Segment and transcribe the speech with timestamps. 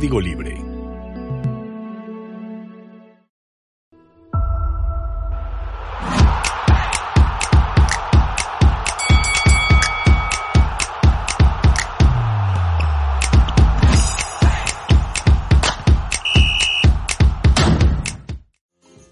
[0.00, 0.56] Código Libre.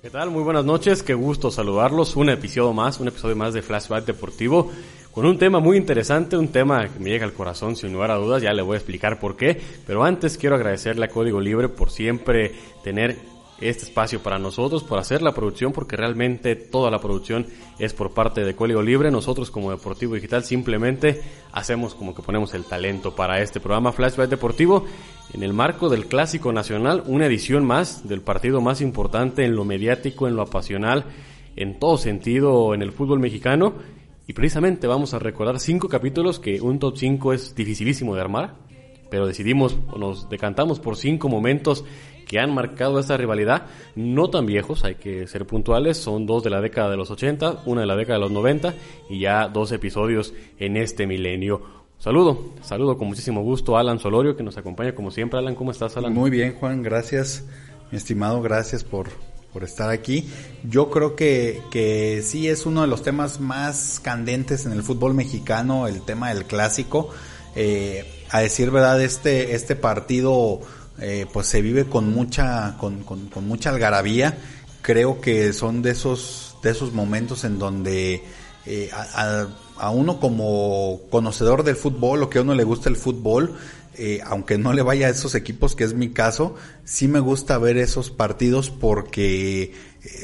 [0.01, 0.31] ¿Qué tal?
[0.31, 2.17] Muy buenas noches, qué gusto saludarlos.
[2.17, 4.71] Un episodio más, un episodio más de Flashback Deportivo
[5.13, 8.17] con un tema muy interesante, un tema que me llega al corazón sin lugar a
[8.17, 11.69] dudas, ya le voy a explicar por qué, pero antes quiero agradecerle a Código Libre
[11.69, 12.53] por siempre
[12.85, 13.17] tener
[13.61, 17.47] este espacio para nosotros, por hacer la producción, porque realmente toda la producción
[17.79, 19.11] es por parte de Código Libre.
[19.11, 21.21] Nosotros como Deportivo Digital simplemente
[21.53, 24.85] hacemos como que ponemos el talento para este programa Flashback Deportivo
[25.33, 29.65] en el marco del Clásico Nacional, una edición más del partido más importante en lo
[29.65, 31.05] mediático, en lo apasional,
[31.57, 33.75] en todo sentido en el fútbol mexicano.
[34.29, 38.57] Y precisamente vamos a recordar cinco capítulos que un top 5 es dificilísimo de armar,
[39.09, 41.83] pero decidimos nos decantamos por cinco momentos
[42.27, 46.51] que han marcado esta rivalidad, no tan viejos, hay que ser puntuales, son dos de
[46.51, 48.75] la década de los 80, una de la década de los 90
[49.09, 51.63] y ya dos episodios en este milenio.
[51.97, 55.39] Saludo, saludo con muchísimo gusto a Alan Solorio que nos acompaña como siempre.
[55.39, 56.13] Alan, ¿cómo estás, Alan?
[56.13, 57.49] Muy bien, Juan, gracias,
[57.93, 59.09] estimado, gracias por,
[59.53, 60.29] por estar aquí.
[60.69, 65.15] Yo creo que, que sí es uno de los temas más candentes en el fútbol
[65.15, 67.11] mexicano, el tema del clásico.
[67.55, 70.61] Eh, a decir verdad, este, este partido
[71.01, 74.39] eh, pues se vive con mucha, con, con, mucha algarabía.
[74.83, 78.23] Creo que son de esos, de esos momentos en donde
[78.67, 79.47] eh, a,
[79.79, 83.57] a, uno como conocedor del fútbol o que a uno le gusta el fútbol,
[83.99, 86.55] eh, aunque no le vaya a esos equipos, que es mi caso,
[86.85, 89.73] sí me gusta ver esos partidos porque eh,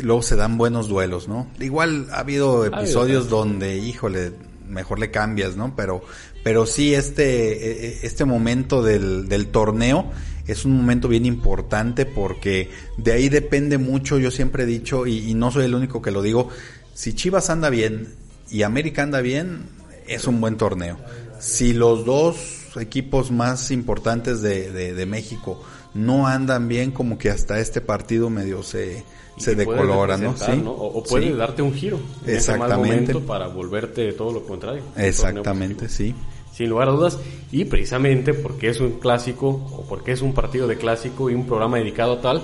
[0.03, 1.51] luego se dan buenos duelos, ¿no?
[1.59, 4.33] Igual ha habido episodios donde, híjole,
[4.69, 5.75] mejor le cambias, ¿no?
[5.75, 6.03] Pero,
[6.45, 10.11] pero sí este, este momento del, del torneo
[10.47, 15.31] es un momento bien importante porque de ahí depende mucho, yo siempre he dicho, y,
[15.31, 16.49] y no soy el único que lo digo,
[16.95, 18.15] si Chivas anda bien
[18.51, 19.63] y América anda bien,
[20.07, 20.99] es un buen torneo.
[21.41, 25.61] Si los dos equipos más importantes de, de, de México
[25.95, 29.05] no andan bien, como que hasta este partido medio se,
[29.37, 30.37] se decolora, ¿no?
[30.37, 30.53] ¿Sí?
[30.63, 30.73] ¿no?
[30.73, 31.33] O, o, puede sí.
[31.33, 33.05] darte un giro en Exactamente.
[33.05, 34.83] ese mal para volverte todo lo contrario.
[34.97, 36.15] Exactamente, sí.
[36.53, 37.19] Sin lugar a dudas,
[37.51, 41.47] y precisamente porque es un clásico, o porque es un partido de clásico y un
[41.47, 42.43] programa dedicado a tal,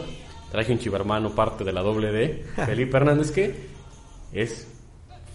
[0.50, 3.54] traje un chivermano parte de la doble D, Felipe Hernández, que
[4.32, 4.66] es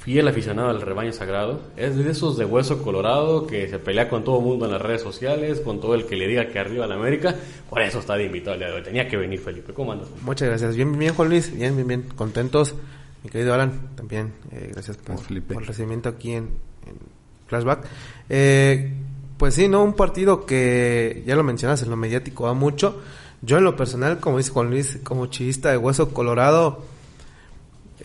[0.05, 4.23] fiel aficionado al rebaño sagrado, es de esos de hueso colorado que se pelea con
[4.23, 6.85] todo el mundo en las redes sociales, con todo el que le diga que arriba
[6.85, 7.35] la América,
[7.67, 8.83] por eso está de invitado el día de hoy.
[8.83, 10.07] Tenía que venir Felipe, ¿cómo andas?
[10.21, 12.75] Muchas gracias, bien, bien Juan Luis, bien, bien, bien, contentos.
[13.23, 16.49] Mi querido Alan, también, eh, gracias por, por, el recibimiento aquí en,
[16.85, 16.99] en
[17.47, 17.87] Flashback.
[18.29, 18.93] Eh,
[19.37, 19.83] pues sí, ¿no?
[19.83, 23.01] Un partido que, ya lo mencionas, en lo mediático va mucho.
[23.41, 26.83] Yo en lo personal, como dice Juan Luis, como chivista de hueso colorado,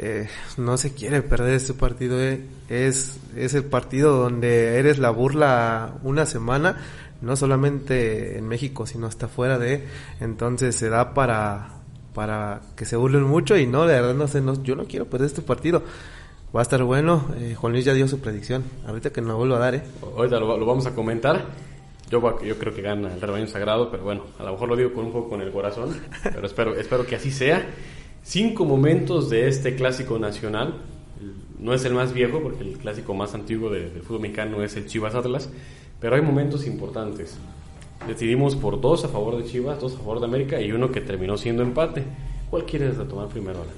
[0.02, 2.18] eh, no se quiere perder este partido.
[2.18, 2.40] Eh.
[2.70, 6.78] Es, es el partido donde eres la burla una semana,
[7.20, 9.86] no solamente en México, sino hasta fuera de.
[10.20, 11.80] Entonces se da para,
[12.14, 15.04] para que se burlen mucho y no, de verdad no sé, no, yo no quiero
[15.04, 15.82] perder este partido.
[16.56, 17.26] Va a estar bueno.
[17.36, 18.64] Eh, Juan Luis ya dio su predicción.
[18.86, 19.82] Ahorita que no vuelvo a dar, ¿eh?
[20.02, 21.44] Ahorita lo, lo, vamos a comentar.
[22.10, 24.94] Yo, yo creo que gana el rebaño sagrado, pero bueno, a lo mejor lo digo
[24.94, 25.94] con un poco con el corazón.
[26.24, 27.64] Pero espero, espero que así sea.
[28.22, 30.74] Cinco momentos de este clásico nacional.
[31.58, 34.76] No es el más viejo, porque el clásico más antiguo del de fútbol mexicano es
[34.76, 35.50] el Chivas Atlas.
[36.00, 37.36] Pero hay momentos importantes.
[38.06, 41.00] Decidimos por dos a favor de Chivas, dos a favor de América y uno que
[41.00, 42.04] terminó siendo empate.
[42.48, 43.74] ¿Cuál quieres retomar primero, Alan?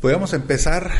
[0.00, 0.90] Podemos empezar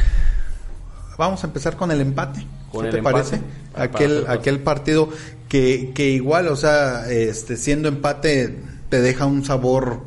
[1.17, 2.47] vamos a empezar con el empate.
[2.70, 3.40] ¿Con ¿Qué el te parece?
[3.73, 5.08] Para, aquel, para aquel partido
[5.49, 8.58] que, que igual, o sea, este, siendo empate
[8.88, 10.02] te deja un sabor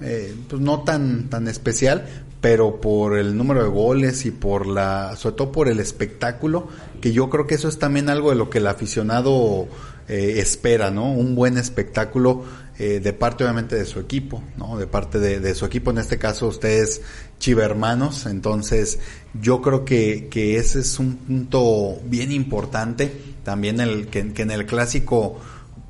[0.00, 2.06] eh, pues no tan, tan especial,
[2.40, 6.68] pero por el número de goles y por la, sobre todo por el espectáculo,
[7.00, 9.68] que yo creo que eso es también algo de lo que el aficionado
[10.08, 11.12] eh, espera, ¿no?
[11.12, 12.44] Un buen espectáculo
[12.78, 14.78] eh, de parte obviamente de su equipo, ¿no?
[14.78, 17.02] De parte de, su equipo, en este caso ustedes
[17.38, 18.98] chivermanos, entonces
[19.40, 23.12] yo creo que, que ese es un punto bien importante,
[23.44, 25.38] también el que en el clásico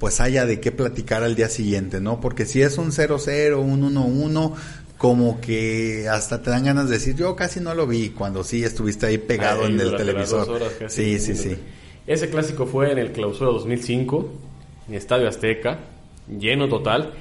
[0.01, 2.21] pues haya de qué platicar al día siguiente, ¿no?
[2.21, 4.55] Porque si es un 0-0, un 1-1,
[4.97, 8.65] como que hasta te dan ganas de decir, yo casi no lo vi, cuando sí
[8.65, 10.59] estuviste ahí pegado en el televisor.
[10.89, 11.55] sí, sí, sí.
[12.07, 14.33] Ese clásico fue en el Clausura 2005,
[14.89, 15.81] en Estadio Azteca,
[16.27, 17.13] lleno total.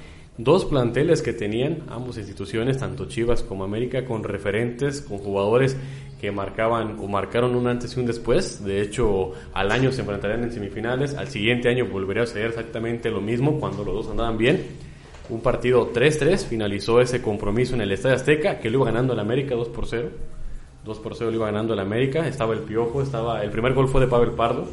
[0.41, 5.75] Dos planteles que tenían ambas instituciones, tanto Chivas como América, con referentes, con jugadores
[6.21, 8.63] que marcaban o marcaron un antes y un después.
[8.63, 13.11] De hecho, al año se enfrentarían en semifinales, al siguiente año volvería a ser exactamente
[13.11, 14.65] lo mismo cuando los dos andaban bien.
[15.27, 19.19] Un partido 3-3 finalizó ese compromiso en el Estadio Azteca, que lo iba ganando el
[19.19, 20.07] América 2 por 0.
[20.85, 23.89] 2 por 0 lo iba ganando el América, estaba el Piojo, estaba el primer gol
[23.89, 24.69] fue de Pavel Pardo.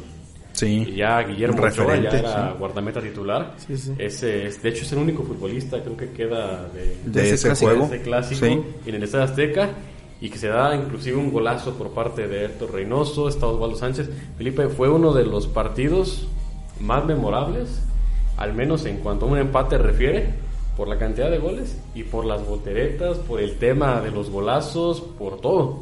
[0.57, 0.87] Sí.
[0.89, 3.53] Y ya Guillermo Ochoa ya era guardameta titular.
[3.57, 3.93] Sí, sí.
[3.99, 6.67] Ese es, de hecho es el único futbolista creo que queda
[7.05, 7.87] de, ese, juego.
[7.87, 9.69] De ese clásico en el Estadio Azteca
[10.19, 14.09] y que se da inclusive un golazo por parte de Héctor Reynoso, está Osvaldo Sánchez.
[14.37, 16.27] Felipe fue uno de los partidos
[16.79, 17.83] más memorables,
[18.37, 20.33] al menos en cuanto a un empate refiere,
[20.75, 25.01] por la cantidad de goles y por las volteretas, por el tema de los golazos,
[25.01, 25.81] por todo.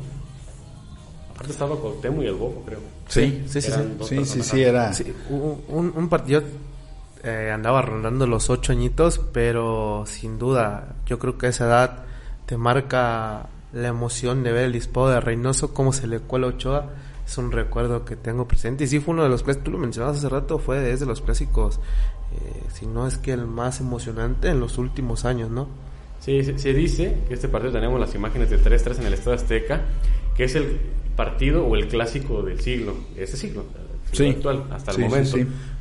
[1.36, 2.80] Aparte estaba Cuauhtémoc y el Bofo, creo.
[3.08, 3.72] Sí, sí, sí,
[4.02, 4.92] sí, sí, sí, era...
[5.30, 6.42] un, un, partido
[7.24, 12.06] eh, andaba rondando los ocho añitos, pero sin duda, yo creo que a esa edad
[12.46, 16.90] te marca la emoción de ver el disparo de Reynoso, cómo se le cuela Ochoa,
[17.28, 18.86] es un recuerdo que tengo presente.
[18.86, 21.22] Y sí fue uno de los clásicos, tú lo mencionabas hace rato, fue desde los
[21.22, 21.82] clásicos,
[22.34, 25.68] eh, si no es que el más emocionante en los últimos años, ¿no?
[26.22, 29.82] Sí, se, dice que este partido tenemos las imágenes del 3-3 en el Estado Azteca,
[30.36, 30.80] que es el
[31.16, 33.64] partido o el clásico del siglo, ese siglo,
[34.12, 34.28] sí.
[34.28, 35.38] actual, hasta el momento.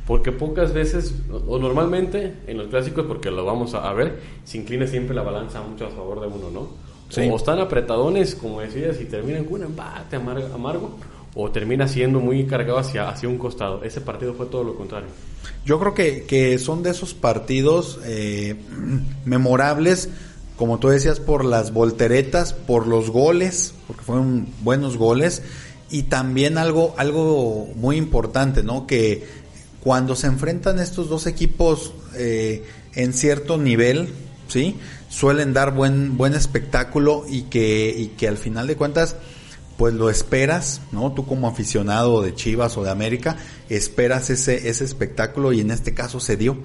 [0.07, 1.15] porque pocas veces,
[1.47, 5.61] o normalmente en los clásicos, porque lo vamos a, ver, se inclina siempre la balanza
[5.61, 6.85] mucho a favor de uno, ¿no?
[7.31, 10.97] O están apretadones, como decías, y terminan con un empate amargo,
[11.35, 13.83] o termina siendo muy cargado hacia, hacia un costado.
[13.83, 15.09] Ese partido fue todo lo contrario.
[15.65, 18.55] Yo creo que, que son de esos partidos eh,
[19.25, 20.09] memorables,
[20.57, 25.41] como tú decías, por las volteretas, por los goles, porque fueron buenos goles,
[25.89, 28.87] y también algo, algo muy importante, ¿no?
[28.87, 29.27] Que
[29.81, 32.63] cuando se enfrentan estos dos equipos eh,
[32.93, 34.09] en cierto nivel,
[34.47, 34.75] ¿sí?
[35.15, 39.15] suelen dar buen, buen espectáculo y que, y que al final de cuentas,
[39.77, 41.13] pues lo esperas, ¿no?
[41.13, 43.37] Tú como aficionado de Chivas o de América,
[43.69, 46.57] esperas ese, ese espectáculo y en este caso se dio.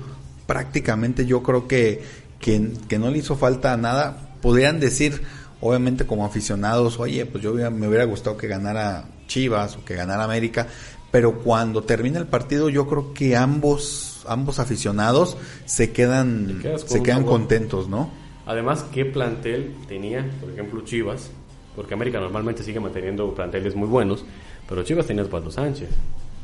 [0.47, 2.03] Prácticamente yo creo que,
[2.41, 4.35] que, que no le hizo falta nada.
[4.43, 5.23] Podrían decir,
[5.61, 10.25] obviamente como aficionados, oye, pues yo me hubiera gustado que ganara Chivas o que ganara
[10.25, 10.67] América,
[11.11, 17.25] pero cuando termina el partido yo creo que ambos, ambos aficionados se quedan, se quedan
[17.25, 18.11] contentos, ¿no?
[18.47, 21.31] Además, ¿qué plantel tenía, por ejemplo, Chivas?
[21.77, 24.25] Porque América normalmente sigue manteniendo planteles muy buenos,
[24.69, 25.91] pero Chivas tenía Osvaldo Sánchez,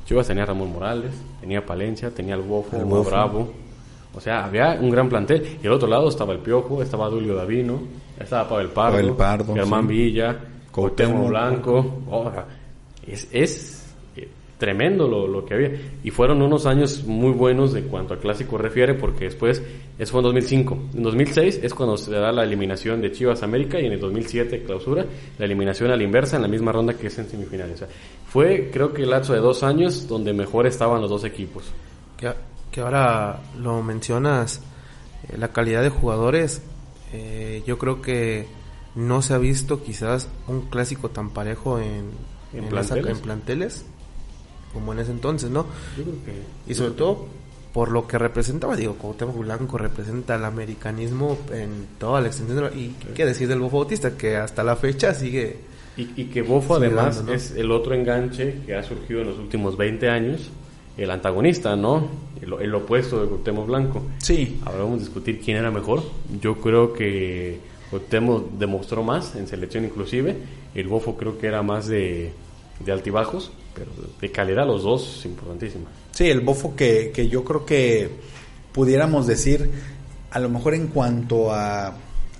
[0.07, 1.11] Chivas tenía Ramón Morales,
[1.41, 3.53] tenía Palencia, tenía el Bofo, el Bravo.
[4.17, 5.59] O sea, había un gran plantel.
[5.63, 7.81] Y al otro lado estaba el Piojo, estaba Dulio Davino,
[8.19, 10.37] estaba Pavel Pardo, Pardo Germán Villa,
[10.73, 12.03] Cuauhtémoc Blanco.
[13.07, 13.95] es, es
[14.59, 15.71] tremendo lo, lo, que había.
[16.03, 19.63] Y fueron unos años muy buenos de cuanto al clásico refiere, porque después,
[19.99, 20.79] eso fue en 2005.
[20.95, 24.63] En 2006 es cuando se da la eliminación de Chivas América y en el 2007
[24.63, 25.05] clausura,
[25.39, 27.85] la eliminación a la inversa en la misma ronda que es en semifinales.
[28.29, 31.65] fue, creo que el lapso de dos años donde mejor estaban los dos equipos.
[32.17, 32.33] Que,
[32.77, 34.61] que ahora lo mencionas,
[35.31, 36.61] eh, la calidad de jugadores,
[37.11, 38.47] eh, yo creo que
[38.95, 42.11] no se ha visto quizás un clásico tan parejo en,
[42.53, 43.17] ¿En, planteles?
[43.17, 43.87] en planteles
[44.75, 45.65] como en ese entonces, ¿no?
[45.97, 46.71] Yo creo que...
[46.71, 47.29] Y sobre todo
[47.73, 52.71] por lo que representaba, digo, Cuauhtémoc Blanco representa el americanismo en toda la extensión.
[52.79, 55.61] y qué decir del Bofo Bautista, que hasta la fecha sigue...
[55.97, 60.11] Y, que Bofo además es el otro enganche que ha surgido en los últimos 20
[60.11, 60.51] años,
[60.97, 62.09] el antagonista, ¿no?
[62.41, 64.03] El, opuesto de Cuauhtémoc Blanco.
[64.19, 64.61] Sí.
[64.65, 66.03] Ahora vamos a discutir quién era mejor.
[66.41, 67.61] Yo creo que
[67.91, 70.37] Cuauhtémoc demostró más en selección inclusive.
[70.75, 72.33] El Bofo creo que era más de,
[72.85, 75.85] de altibajos pero de calidad los dos es importantísimo.
[76.13, 78.11] Sí, el bofo que, que yo creo que
[78.73, 79.71] pudiéramos decir,
[80.31, 81.95] a lo mejor en cuanto a,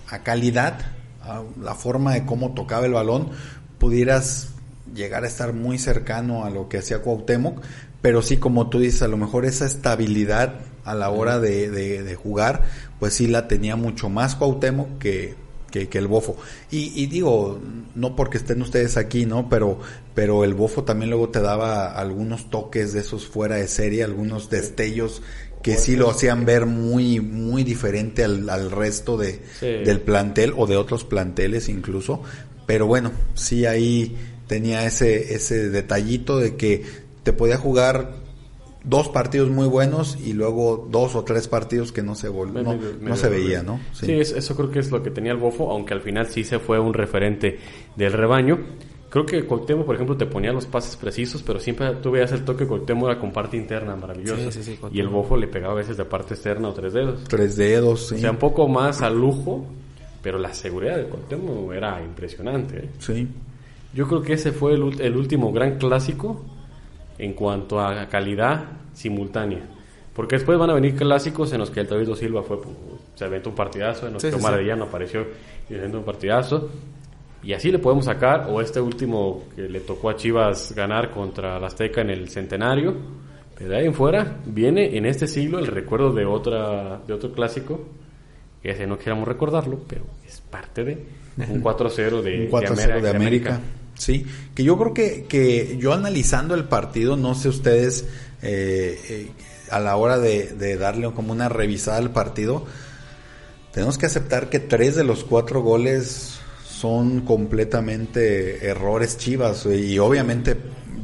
[0.09, 3.29] a calidad, a la forma de cómo tocaba el balón,
[3.79, 4.55] pudieras
[4.95, 7.63] llegar a estar muy cercano a lo que hacía Cuauhtémoc,
[8.03, 12.15] pero sí, como tú dices, a lo mejor esa estabilidad a la hora de, de,
[12.15, 12.63] jugar,
[13.01, 15.35] pues sí la tenía mucho más Cuauhtémoc que,
[15.71, 16.37] que, que el bofo.
[16.71, 17.61] Y, y, digo,
[17.97, 19.49] no porque estén ustedes aquí, ¿no?
[19.49, 19.81] Pero,
[20.15, 24.49] pero el bofo también luego te daba algunos toques de esos fuera de serie, algunos
[24.49, 25.23] destellos
[25.67, 30.69] que sí lo hacían ver muy, muy diferente al, al resto de, del plantel o
[30.69, 32.23] de otros planteles incluso.
[32.67, 36.85] Pero bueno, sí ahí tenía ese, ese detallito de que
[37.27, 38.13] te podía jugar
[38.85, 43.17] dos partidos muy buenos y luego dos o tres partidos que no se no, no,
[43.17, 43.81] se veía, ¿no?
[43.93, 46.61] Sí, eso creo que es lo que tenía el Bofo, aunque al final sí se
[46.61, 47.59] fue un referente
[47.97, 48.61] del rebaño.
[49.11, 52.45] Creo que Cuauhtémoc, por ejemplo, te ponía los pases precisos, pero siempre tú veías el
[52.45, 54.49] toque Cuauhtémoc era con parte interna, maravilloso.
[54.93, 57.25] y el Bofo le pegaba a veces de parte externa o tres dedos.
[57.25, 58.15] Tres dedos, sí.
[58.15, 59.67] O sea, un poco más al lujo,
[60.23, 62.85] pero la seguridad de Cuauhtémoc era impresionante.
[62.85, 62.91] ¿eh?
[63.01, 63.27] Sí.
[63.93, 66.45] Yo creo que ese fue el, el último gran clásico
[67.19, 69.61] en cuanto a calidad simultánea.
[70.15, 72.59] Porque después van a venir clásicos en los que el David Silva fue,
[73.15, 74.71] se aventó un partidazo, en los que Omar sí.
[74.71, 75.27] apareció
[75.69, 76.71] y un partidazo.
[77.43, 81.61] Y así le podemos sacar, o este último que le tocó a Chivas ganar contra
[81.61, 82.95] la Azteca en el centenario.
[83.57, 87.33] Pero de ahí en fuera viene en este siglo el recuerdo de, otra, de otro
[87.33, 87.87] clásico,
[88.63, 91.07] que ese no queramos recordarlo, pero es parte de
[91.37, 93.61] un 4-0 de, de, América.
[93.97, 98.05] Sí, que yo creo que, que yo analizando el partido, no sé ustedes,
[98.43, 99.31] eh, eh,
[99.71, 102.67] a la hora de, de, darle como una revisada al partido,
[103.73, 106.39] tenemos que aceptar que tres de los cuatro goles
[106.69, 110.57] son completamente errores chivas y obviamente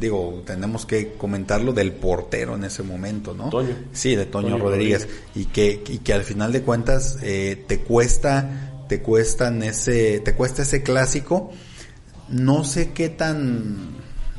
[0.02, 3.48] digo, tenemos que comentarlo del portero en ese momento, ¿no?
[3.48, 3.74] Toño.
[3.92, 8.84] Sí, de Toño, Rodríguez, Y que, y que al final de cuentas eh, te cuesta,
[8.88, 11.52] te cuestan ese, te cuesta ese clásico
[12.32, 13.76] no sé qué tan,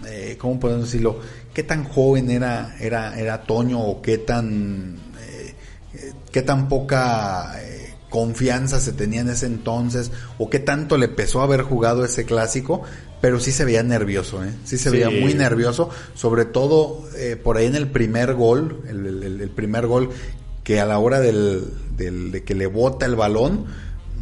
[0.07, 1.19] eh, ¿cómo podemos decirlo?
[1.53, 5.53] ¿Qué tan joven era, era, era Toño o qué tan, eh,
[6.31, 11.41] qué tan poca eh, confianza se tenía en ese entonces o qué tanto le pesó
[11.41, 12.81] haber jugado ese clásico?
[13.21, 14.51] Pero sí se veía nervioso, ¿eh?
[14.65, 19.05] Sí se veía muy nervioso, sobre todo eh, por ahí en el primer gol, el,
[19.05, 20.09] el, el primer gol
[20.63, 21.63] que a la hora del,
[21.95, 23.65] del, de que le bota el balón,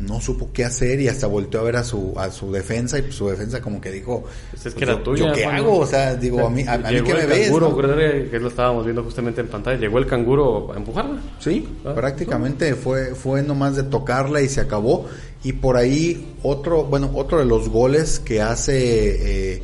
[0.02, 3.12] no supo qué hacer y hasta volteó a ver a su a su defensa y
[3.12, 5.80] su defensa como que dijo pues es que era tuya, ¿yo qué hago?
[5.80, 9.04] O sea, digo, a mí, a, mí que me ves, canguro, que lo estábamos viendo
[9.04, 11.22] justamente en pantalla, llegó el canguro a empujarla.
[11.40, 15.08] Sí, prácticamente fue fue nomás de tocarla y se acabó.
[15.44, 19.64] Y por ahí otro, bueno, otro de los goles que hace eh,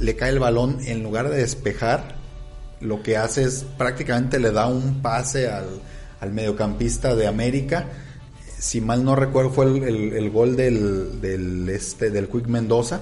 [0.00, 2.16] le cae el balón en lugar de despejar,
[2.80, 5.66] lo que hace es prácticamente le da un pase al
[6.20, 7.86] al mediocampista de América
[8.58, 13.00] si mal no recuerdo, fue el, gol del, del, este, del Quick Mendoza.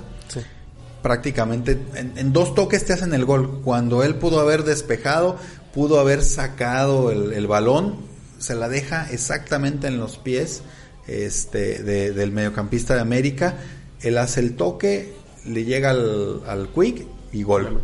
[1.02, 3.60] Prácticamente en, dos toques te hacen el gol.
[3.62, 5.36] Cuando él pudo haber despejado,
[5.72, 7.96] pudo haber sacado el, balón,
[8.38, 10.62] se la deja exactamente en los pies
[11.06, 13.56] este, del mediocampista de América.
[14.00, 15.14] Él hace el toque,
[15.46, 17.82] le llega al, al Quick y gol.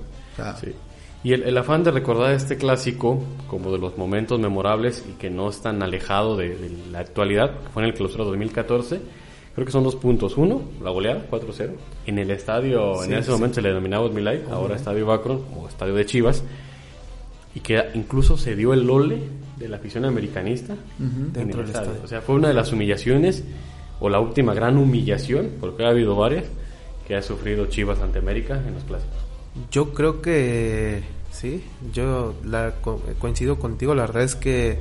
[1.24, 5.50] Y el, afán de recordar este clásico como de los momentos memorables y que no
[5.50, 6.56] es tan alejado de,
[6.90, 9.00] la actualidad, que fue en el clausura 2014,
[9.54, 10.36] creo que son dos puntos.
[10.36, 11.70] Uno, la goleada, 4-0.
[12.06, 15.94] En el estadio, en ese momento se le denominaba Milay, ahora Estadio Bacron, o Estadio
[15.94, 16.42] de Chivas,
[17.54, 19.18] y que incluso se dio el lole
[19.58, 22.00] de la afición americanista dentro del estadio.
[22.02, 23.44] O sea, fue una de las humillaciones,
[24.00, 26.46] o la última gran humillación, porque ha habido varias,
[27.06, 29.21] que ha sufrido Chivas ante América en los clásicos.
[29.70, 32.74] Yo creo que sí, yo la,
[33.18, 34.78] coincido contigo, la verdad es que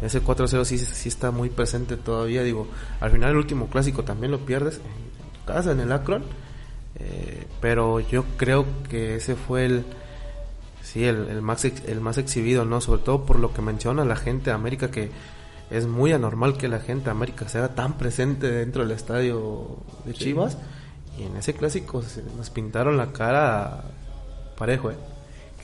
[0.00, 2.68] ese 4-0 sí, sí está muy presente todavía, digo,
[3.00, 6.22] al final el último clásico también lo pierdes en casa, en el Akron,
[6.96, 9.84] eh, pero yo creo que ese fue el
[10.82, 12.80] sí el, el, más el más exhibido, ¿no?
[12.80, 15.10] Sobre todo por lo que menciona la gente de América que
[15.70, 20.14] es muy anormal que la gente de América sea tan presente dentro del estadio de
[20.14, 20.56] Chivas.
[21.18, 23.84] Y en ese clásico se nos pintaron la cara
[24.56, 24.96] parejo, ¿eh?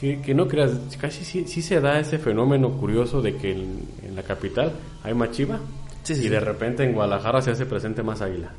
[0.01, 4.73] Que, no creas, casi sí, se da ese fenómeno curioso de que en, la capital
[5.03, 5.61] hay más chiva
[6.07, 8.53] y de repente en Guadalajara se hace presente más águila.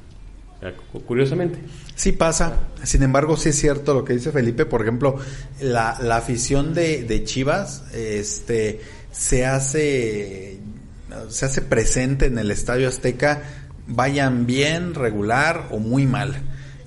[1.05, 1.59] curiosamente.
[1.93, 5.17] Sí pasa, sin embargo sí es cierto lo que dice Felipe, por ejemplo,
[5.61, 10.59] la, la afición de, de Chivas este, se hace
[11.29, 13.43] se hace presente en el Estadio Azteca,
[13.87, 16.41] vayan bien, regular o muy mal.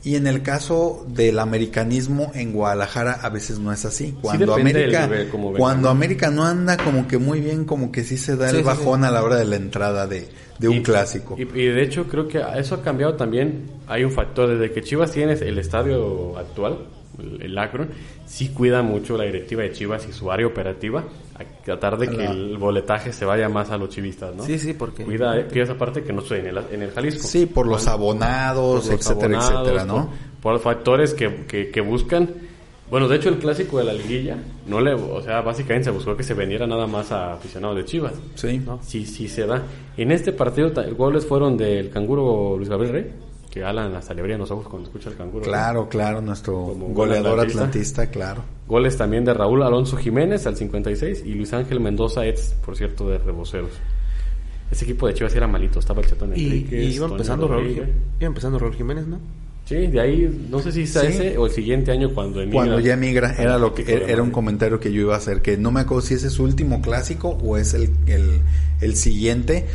[0.05, 4.15] Y en el caso del americanismo en Guadalajara a veces no es así.
[4.21, 5.11] Cuando América
[5.57, 9.05] cuando América no anda como que muy bien, como que sí se da el bajón
[9.05, 10.29] a la hora de la entrada de,
[10.67, 11.37] un clásico.
[11.39, 13.71] Y, de hecho creo que eso ha cambiado también.
[13.87, 16.79] Hay un factor desde que Chivas tiene el estadio actual,
[17.41, 17.89] el, Akron,
[18.27, 21.05] sí cuida mucho la directiva de Chivas y su área operativa
[21.39, 24.43] a tratar de que el boletaje se vaya más a los chivistas, ¿no?
[24.43, 25.05] Sí, sí, porque...
[25.05, 27.27] Cuida, esa parte que no estoy en el, en el Jalisco.
[27.27, 30.11] Sí, por los abonados, etcétera, etcétera, ¿no?
[30.41, 32.29] Por, por factores que, que, que buscan
[32.91, 36.17] bueno, de hecho el clásico de la liguilla, no le, o sea, básicamente se buscó
[36.17, 38.15] que se vendiera nada más a aficionados de Chivas.
[38.35, 38.63] Sí.
[38.81, 39.63] Sí, sí se da.
[39.97, 43.13] En este partido goles fueron del canguro Luis Gabriel Rey,
[43.49, 45.45] que Alan hasta le abrían los ojos cuando escucha el canguro.
[45.45, 48.11] Claro, claro, nuestro goleador atlantista.
[48.11, 48.43] claro.
[48.67, 53.09] Goles también de Raúl Alonso Jiménez al 56 y Luis Ángel Mendoza ex, por cierto,
[53.09, 53.73] de Reboceros.
[54.71, 56.83] Ese equipo de Chivas era malito, estaba el Chatón Enrique.
[56.83, 57.87] Y, iba empezando Raúl, iba
[58.21, 59.19] empezando Raúl Jiménez, ¿no?
[59.69, 62.59] Sí, de ahí, no sé si es ese o el siguiente año cuando emigra.
[62.59, 65.59] Cuando ya emigra, era lo que era un comentario que yo iba a hacer, que
[65.59, 67.91] no me acuerdo si ese es su último clásico o es el,
[68.81, 69.67] el, siguiente,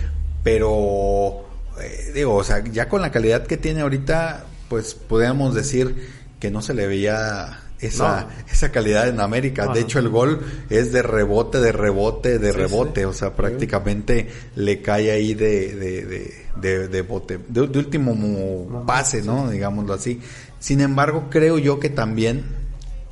[0.41, 1.45] pero
[1.81, 6.51] eh, digo, o sea, ya con la calidad que tiene ahorita, pues podríamos decir que
[6.51, 9.67] no se le veía esa, esa calidad en América.
[9.67, 13.05] De hecho, el gol es de rebote, de rebote, de rebote.
[13.05, 19.49] O sea, prácticamente le cae ahí de, de, de, de, bote, de, último pase, ¿no?
[19.49, 20.21] Digámoslo así.
[20.59, 22.43] Sin embargo, creo yo que también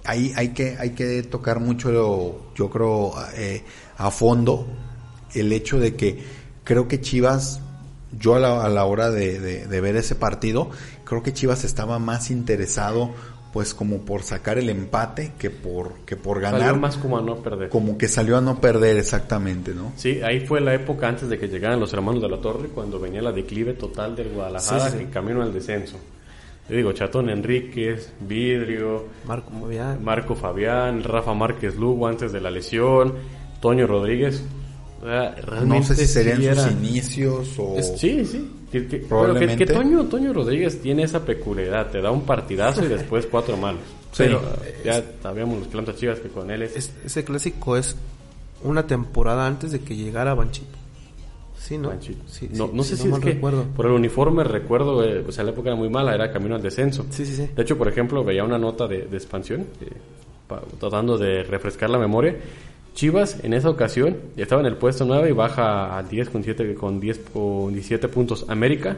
[0.05, 3.63] ahí hay que, hay que tocar mucho, yo creo, eh,
[3.97, 4.67] a fondo
[5.33, 6.23] el hecho de que
[6.63, 7.61] creo que Chivas,
[8.17, 10.69] yo a la, a la hora de, de ver ese partido,
[11.03, 13.11] creo que Chivas estaba más interesado
[13.51, 16.61] pues como por sacar el empate que por que por ganar.
[16.61, 17.69] Salió más como a no perder.
[17.69, 19.91] Como que salió a no perder exactamente, ¿no?
[19.97, 22.99] Sí, ahí fue la época antes de que llegaran los hermanos de la Torre, cuando
[22.99, 25.97] venía la declive total del Guadalajara en camino al descenso.
[26.69, 32.49] Yo digo, Chatón Enríquez, Vidrio, Marco Fabián, Marco Fabián, Rafa Márquez Lugo antes de la
[32.49, 33.15] lesión,
[33.59, 34.43] Toño Rodríguez.
[35.65, 37.81] No sé si serían sus inicios o...
[37.81, 38.51] sí, sí.
[38.71, 38.99] Que, que,
[39.65, 43.81] Toño, Toño Rodríguez tiene esa peculiaridad, te da un partidazo y después cuatro malos.
[44.17, 44.41] Pero
[44.85, 46.93] ya sabíamos los plantas chivas que con él es...
[47.03, 47.97] Ese clásico es
[48.63, 50.81] una temporada antes de que llegara Banchito.
[51.57, 51.91] Sí, ¿no?
[52.01, 53.65] Sí, no, no sé si, es que recuerdo.
[53.75, 56.61] por el uniforme recuerdo, eh, o sea, la época era muy mala, era camino al
[56.61, 57.05] descenso.
[57.11, 57.49] Sí, sí, sí.
[57.55, 59.91] De hecho, por ejemplo, veía una nota de, expansión, eh,
[60.79, 62.35] tratando de refrescar la memoria,
[62.93, 66.75] Chivas en esa ocasión estaba en el puesto 9 y baja al 10 con, 7,
[66.75, 68.45] con, 10, con 17 puntos.
[68.49, 68.97] América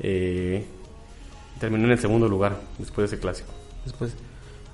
[0.00, 0.64] eh,
[1.60, 3.52] terminó en el segundo lugar después de ese clásico.
[3.84, 4.12] Después,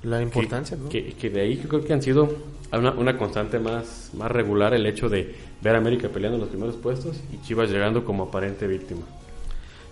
[0.03, 2.37] la importancia, que, que, de ahí creo que han sido
[2.73, 6.51] una, una, constante más, más regular el hecho de ver a América peleando en los
[6.51, 9.03] primeros puestos y Chivas llegando como aparente víctima.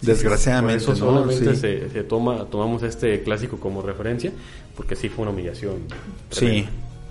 [0.01, 4.33] Desgraciadamente, eso solamente se, se, toma, tomamos este clásico como referencia
[4.75, 5.77] porque sí fue una humillación.
[6.31, 6.67] Sí.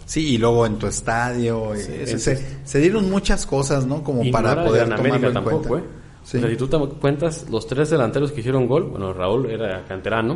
[0.09, 1.73] Sí, y luego en tu estadio.
[1.75, 4.03] se, dieron muchas cosas, ¿no?
[4.03, 5.87] Como para poder tomarlo en tampoco, cuenta.
[5.87, 5.91] ¿eh?
[6.23, 9.85] O sea, si tú te cuentas, los tres delanteros que hicieron gol, bueno, Raúl era
[9.87, 10.35] canterano,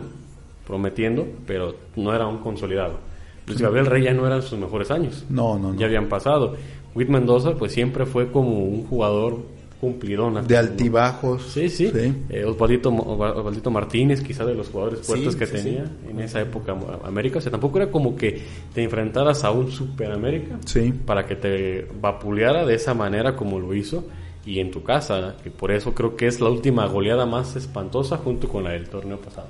[0.68, 3.00] prometiendo, pero no era un consolidado.
[3.48, 5.26] Luis Gabriel Rey ya no eran sus mejores años.
[5.28, 5.80] No, no, no.
[5.80, 6.54] Ya habían pasado.
[6.94, 9.40] Whit Mendoza, pues siempre fue como un jugador
[9.84, 10.41] cumplidona.
[10.41, 11.43] De altibajos.
[11.52, 11.91] Sí, sí.
[12.30, 17.39] Eh, Osvaldito, Martínez, quizá de los jugadores fuertes que tenía en esa época América.
[17.39, 18.41] O sea, tampoco era como que
[18.74, 20.58] te enfrentaras a un Super América
[21.06, 24.06] para que te vapuleara de esa manera como lo hizo
[24.46, 28.15] y en tu casa, que por eso creo que es la última goleada más espantosa
[28.15, 29.48] junto con la del torneo pasado.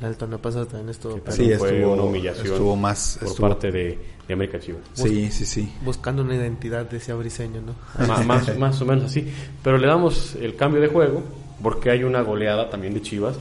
[0.00, 3.98] La del torneo pasado también estuvo, sí, fue una humillación estuvo más, por parte de
[4.26, 4.82] de América Chivas.
[4.94, 5.72] Sí, sí, sí.
[5.84, 7.74] Buscando una identidad de ese abriseño, ¿no?
[8.06, 9.26] más, más, o menos así.
[9.62, 11.22] Pero le damos el cambio de juego
[11.62, 13.36] porque hay una goleada también de Chivas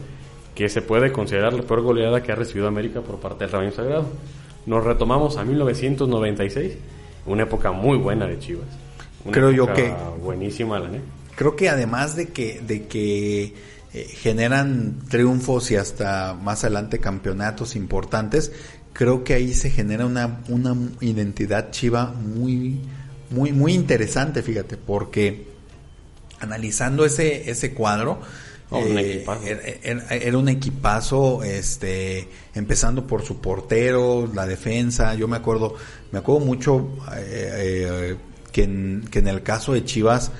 [0.55, 3.71] que se puede considerar la peor goleada que ha recibido América por parte del Rebaño
[3.71, 4.05] Sagrado.
[4.65, 6.73] Nos retomamos a 1996,
[7.25, 8.67] una época muy buena de Chivas.
[9.31, 11.01] Creo yo que buenísima, ¿eh?
[11.35, 13.53] Creo que además de que de que
[13.93, 18.51] eh, generan triunfos y hasta más adelante campeonatos importantes,
[18.93, 22.79] creo que ahí se genera una, una identidad chiva muy,
[23.29, 25.47] muy, muy interesante, fíjate, porque
[26.39, 28.21] analizando ese, ese cuadro,
[28.75, 29.25] eh,
[30.09, 35.13] era, un equipazo, este, empezando por su portero, la defensa.
[35.15, 35.75] Yo me acuerdo,
[36.11, 38.15] me acuerdo mucho eh, eh,
[38.51, 40.31] que, en, que en el caso de Chivas,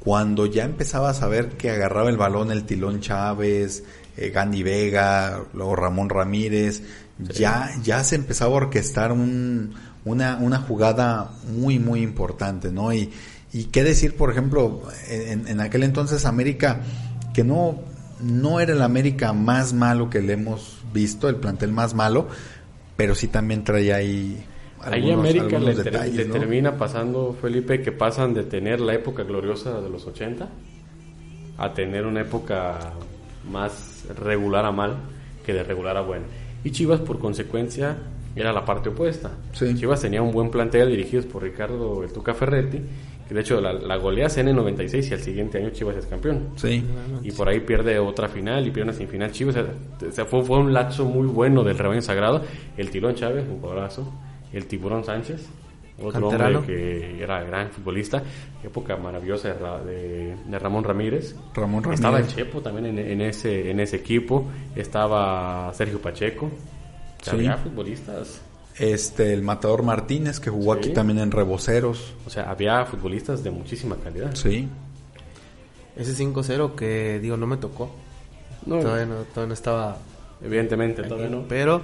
[0.00, 3.84] cuando ya empezaba a saber que agarraba el balón el Tilón Chávez,
[4.32, 6.82] Gandhi Vega, luego Ramón Ramírez,
[7.18, 12.92] ya, ya se empezaba a orquestar un, una, una jugada muy, muy importante, ¿no?
[12.92, 13.10] Y,
[13.52, 16.80] y qué decir, por ejemplo, en, en aquel entonces América,
[17.34, 17.80] que no,
[18.20, 22.28] no era el América más malo que le hemos visto, el plantel más malo,
[22.96, 24.44] pero sí también traía ahí
[24.80, 30.06] Ahí América le, termina pasando, Felipe, que pasan de tener la época gloriosa de los
[30.06, 30.48] 80
[31.58, 32.92] a tener una época
[33.50, 34.96] más regular a mal
[35.44, 36.26] que de regular a buena.
[36.68, 37.96] Y Chivas, por consecuencia,
[38.36, 39.30] era la parte opuesta.
[39.54, 42.78] Chivas tenía un buen plantel dirigidos por Ricardo El Tuca Ferretti,
[43.26, 46.50] que de hecho la, la golea CN96 y al siguiente año Chivas es campeón.
[46.56, 46.84] Sí.
[47.22, 49.56] Y por ahí pierde otra final y pierde una semifinal Chivas.
[49.56, 52.42] O sea, fue, fue un lapso muy bueno del rebaño sagrado.
[52.76, 54.12] El Tilón Chávez, un jugadorazo.
[54.52, 55.48] El Tiburón Sánchez,
[56.00, 58.22] otro hombre que era gran futbolista,
[58.62, 61.34] época maravillosa de, Ramón Ramírez.
[61.54, 62.00] Ramón Ramírez.
[62.00, 66.50] Estaba el Chepo también en, ese, en ese equipo, estaba Sergio Pacheco.
[67.30, 68.42] Había futbolistas.
[68.78, 72.14] Este, el Matador Martínez, que jugó aquí también en Reboceros.
[72.24, 74.34] O sea, había futbolistas de muchísima calidad.
[74.34, 74.68] Sí.
[75.96, 77.90] Ese 5-0 que, digo, no me tocó.
[78.66, 79.98] No, todavía, no, todavía no estaba...
[80.40, 81.48] Evidentemente, todavía no.
[81.48, 81.82] Pero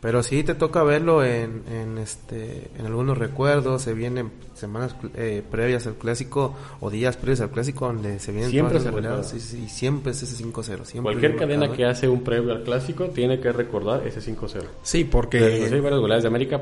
[0.00, 5.42] pero sí te toca verlo en, en, este, en algunos recuerdos, se vienen semanas eh,
[5.50, 9.68] previas al clásico o días previos al clásico donde se vienen siempre todas las y,
[9.68, 11.02] siempre es ese 5-0.
[11.02, 14.62] Cualquier cadena que hace un previo al clásico tiene que recordar ese 5-0.
[14.82, 15.38] Sí, porque...
[15.38, 16.60] hay varias goleadas de América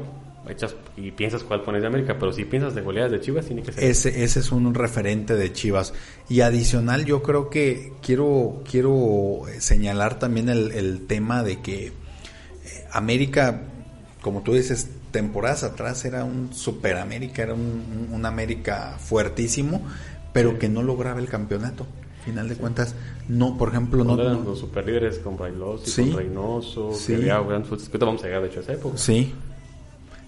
[0.49, 3.63] hechas y piensas cuál pones de América, pero si piensas de goleadas de Chivas tiene
[3.63, 3.85] que ser...
[3.85, 5.93] Ese, ese es un referente de Chivas.
[6.29, 11.93] Y adicional yo creo que quiero, quiero señalar también el, el tema de que
[12.93, 13.61] América,
[14.21, 19.83] como tú dices, temporadas atrás era un Super América, era un, América fuertísimo,
[20.33, 21.87] pero que no lograba el campeonato.
[22.25, 22.95] Final de cuentas,
[23.29, 24.21] no, por ejemplo, no.
[24.21, 27.15] Eran los super líderes con Reynoso, con Reynoso, sí.
[27.17, 28.99] que había vamos a llegar de hecho a esa época.
[28.99, 29.33] Sí.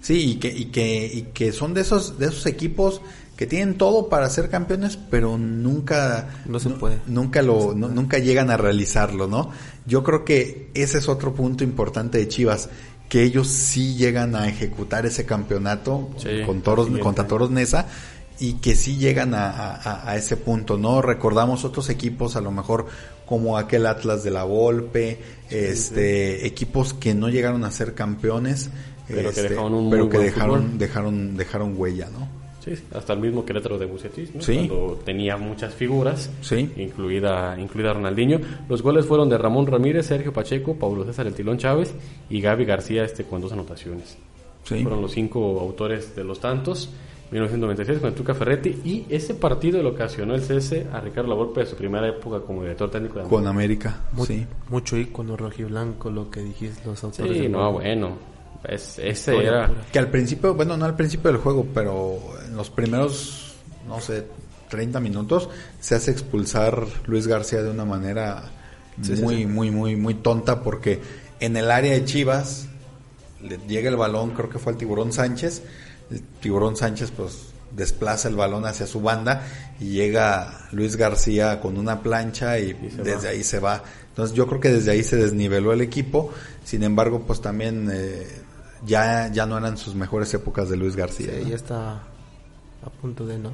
[0.01, 3.01] Sí, y que, y que, y que son de esos, de esos equipos
[3.37, 6.99] que tienen todo para ser campeones, pero nunca no se puede.
[7.07, 9.49] Nunca lo nunca llegan a realizarlo, ¿no?
[9.85, 12.69] Yo creo que ese es otro punto importante de Chivas,
[13.09, 16.09] que ellos sí llegan a ejecutar ese campeonato
[16.45, 17.87] con Toros contra Toros Nesa
[18.39, 21.01] y que sí llegan a, a, ese punto, ¿no?
[21.01, 22.87] Recordamos otros equipos a lo mejor
[23.25, 28.69] como aquel Atlas de la Volpe, este equipos que no llegaron a ser campeones,
[29.07, 32.41] pero que dejaron pero que dejaron, dejaron dejaron huella, ¿no?
[32.63, 34.41] Sí, hasta el mismo Querétaro de Bucetis, ¿no?
[34.41, 36.69] cuando tenía muchas figuras, sí.
[36.77, 38.39] incluida, incluida Ronaldinho.
[38.69, 41.91] Los goles fueron de Ramón Ramírez, Sergio Pacheco, Pablo César El Tilón Chávez
[42.29, 44.15] y Gaby García este, con dos anotaciones.
[44.63, 46.91] Fueron los cinco autores de los tantos.
[47.31, 51.61] 1996 con el Tuca Ferretti y ese partido le ocasionó el cese a Ricardo Lavolpe
[51.61, 53.37] de su primera época como director técnico de América.
[53.37, 54.45] Con América, sí.
[54.69, 57.37] Mucho ícono rojiblanco lo que dijiste los autores.
[57.37, 58.31] Sí, no, bueno
[58.63, 59.69] ese era...
[59.91, 63.55] Que al principio, bueno, no al principio del juego, pero en los primeros,
[63.87, 64.25] no sé,
[64.69, 68.43] 30 minutos, se hace expulsar Luis García de una manera
[69.21, 71.01] muy, muy, muy, muy tonta porque
[71.39, 72.67] en el área de Chivas
[73.41, 75.63] le llega el balón, creo que fue al Tiburón Sánchez,
[76.09, 79.43] el Tiburón Sánchez pues desplaza el balón hacia su banda
[79.79, 83.83] y llega Luis García con una plancha y, desde ahí se va.
[84.09, 86.31] Entonces yo creo que desde ahí se desniveló el equipo,
[86.63, 88.27] sin embargo pues también eh,
[88.85, 91.31] ya, ya no eran sus mejores épocas de Luis García.
[91.41, 91.93] Sí, ya está
[92.83, 93.51] a punto de no.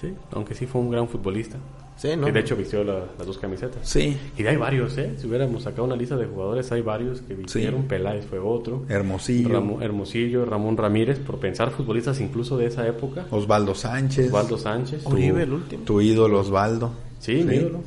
[0.00, 1.58] Sí, aunque sí fue un gran futbolista.
[1.96, 2.26] Sí, ¿no?
[2.26, 3.88] Que de hecho vistió las dos camisetas.
[3.88, 4.16] Sí.
[4.36, 5.14] Y hay varios, ¿eh?
[5.18, 7.84] Si hubiéramos sacado una lista de jugadores, hay varios que vistieron.
[7.84, 8.84] Peláez fue otro.
[8.88, 9.80] Hermosillo.
[9.80, 13.26] Hermosillo, Ramón Ramírez, por pensar futbolistas incluso de esa época.
[13.30, 14.26] Osvaldo Sánchez.
[14.26, 15.06] Osvaldo Sánchez.
[15.06, 15.84] Oribe, el último.
[15.84, 16.92] Tu ídolo, Osvaldo.
[17.20, 17.82] Sí, mi ídolo.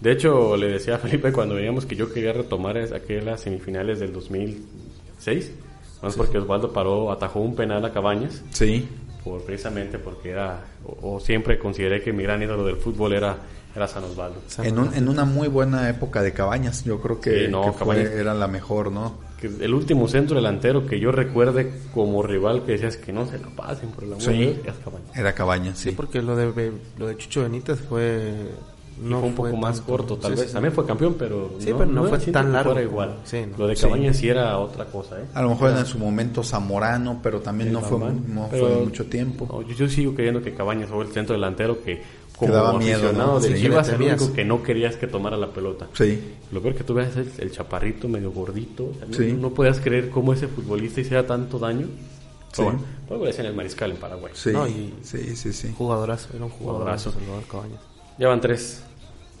[0.00, 4.12] De hecho, le decía a Felipe cuando veíamos que yo quería retomar aquellas semifinales del
[4.12, 5.52] 2006
[6.02, 8.42] no es porque Osvaldo paró, atajó un penal a Cabañas.
[8.50, 8.88] Sí.
[9.24, 10.64] Por, precisamente porque era,
[11.02, 13.36] o, siempre consideré que mi gran ídolo del fútbol era,
[13.74, 14.40] era San Osvaldo.
[14.62, 19.26] En, en una muy buena época de Cabañas, yo creo que, era la mejor, ¿no?
[19.40, 23.38] Que el último centro delantero que yo recuerde como rival que decías que no se
[23.38, 24.60] lo pasen por el amor sí,
[25.14, 25.90] Era Cabañas, sí.
[25.90, 25.94] sí.
[25.96, 28.34] porque lo de, lo de Chucho Benítez fue
[29.02, 30.52] no fue un poco más corto, tal vez.
[30.52, 31.50] También fue campeón, pero
[31.86, 32.78] no, fue tan largo.
[32.80, 33.16] igual.
[33.56, 34.28] Lo de Cabañas sí.
[34.28, 35.20] era otra cosa.
[35.20, 35.24] ¿eh?
[35.34, 39.62] A lo mejor en su momento Zamorano, pero también no, fue, no fue mucho tiempo.
[39.62, 42.02] yo, sigo creyendo que Cabañas fue el centro delantero que
[42.38, 45.88] como daba miedo, de Chivas, el único que no querías que tomara la pelota.
[45.92, 46.36] Sí.
[46.52, 48.92] Lo peor que tú ves es el, chaparrito, medio gordito.
[49.38, 51.88] No, podías creer cómo ese futbolista hiciera tanto daño.
[52.52, 52.62] Sí.
[52.62, 54.32] Bueno, luego le decían el mariscal en Paraguay.
[54.34, 54.52] Sí,
[55.02, 55.74] sí, sí, sí.
[55.76, 57.12] Jugadorazo, era un jugadorazo.
[57.12, 57.78] jugadorazo.
[58.18, 58.82] Ya van tres.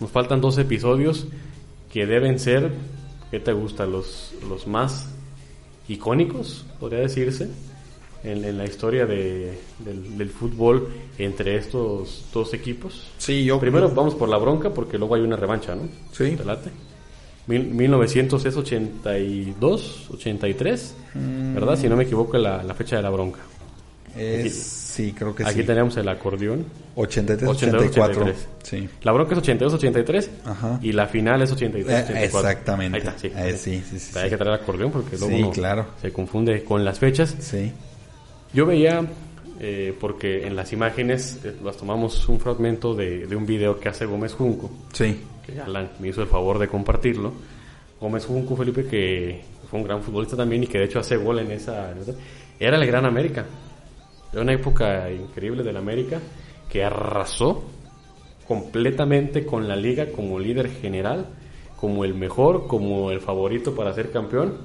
[0.00, 1.26] Nos faltan dos episodios
[1.92, 2.70] que deben ser,
[3.30, 3.86] ¿qué te gusta?
[3.86, 5.08] Los, los más
[5.88, 7.48] icónicos, podría decirse,
[8.24, 13.08] en, la historia de, del, fútbol entre estos dos equipos.
[13.18, 13.60] Sí, yo.
[13.60, 15.88] Primero vamos por la bronca porque luego hay una revancha, ¿no?
[16.12, 16.36] Sí.
[16.36, 16.70] ¿Te late?
[17.46, 21.54] 1982, 83, mm.
[21.54, 21.78] ¿verdad?
[21.78, 23.40] Si no me equivoco, la, la fecha de la bronca.
[24.16, 25.62] Es Sí, creo que Aquí sí.
[25.64, 26.64] tenemos el acordeón.
[26.96, 28.22] 83, 82, 84.
[28.22, 28.48] 83.
[28.64, 28.88] Sí.
[29.02, 30.80] La bronca es 82-83 Ajá.
[30.82, 32.10] y la final es 83-84.
[32.16, 32.96] Eh, exactamente.
[32.98, 33.32] Ahí está, sí.
[33.34, 35.86] Eh, sí, sí, sí, Hay que traer acordeón porque luego uno claro.
[36.02, 37.36] se confunde con las fechas.
[37.38, 37.70] Sí.
[38.52, 39.06] Yo veía,
[39.60, 43.88] eh, porque en las imágenes eh, las tomamos un fragmento de, de un video que
[43.88, 45.20] hace Gómez Junco, Sí.
[45.46, 47.32] que Alan me hizo el favor de compartirlo.
[48.00, 51.38] Gómez Junco, Felipe, que fue un gran futbolista también y que de hecho hace gol
[51.38, 51.94] en esa-
[52.58, 53.44] Era el Gran América.
[54.32, 56.20] Era una época increíble del América
[56.68, 57.64] que arrasó
[58.46, 61.26] completamente con la liga como líder general,
[61.76, 64.56] como el mejor, como el favorito para ser campeón.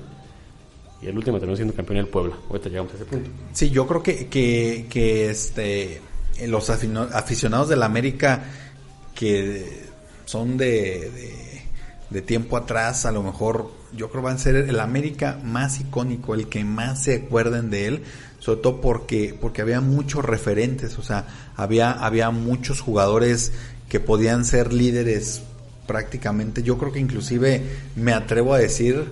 [1.01, 2.37] Y el último terminó siendo campeón el Puebla.
[2.49, 3.29] Ahorita llegamos a ese punto.
[3.51, 6.01] Sí, yo creo que, que, que este,
[6.47, 8.43] los aficionados del América
[9.13, 9.83] que
[10.25, 11.61] son de, de,
[12.09, 16.33] de tiempo atrás, a lo mejor yo creo van a ser el América más icónico,
[16.33, 18.03] el que más se acuerden de él,
[18.43, 21.25] sobre todo porque, porque había muchos referentes, o sea,
[21.55, 23.53] había, había muchos jugadores
[23.87, 25.43] que podían ser líderes
[25.87, 27.61] prácticamente, yo creo que inclusive
[27.95, 29.05] me atrevo a decir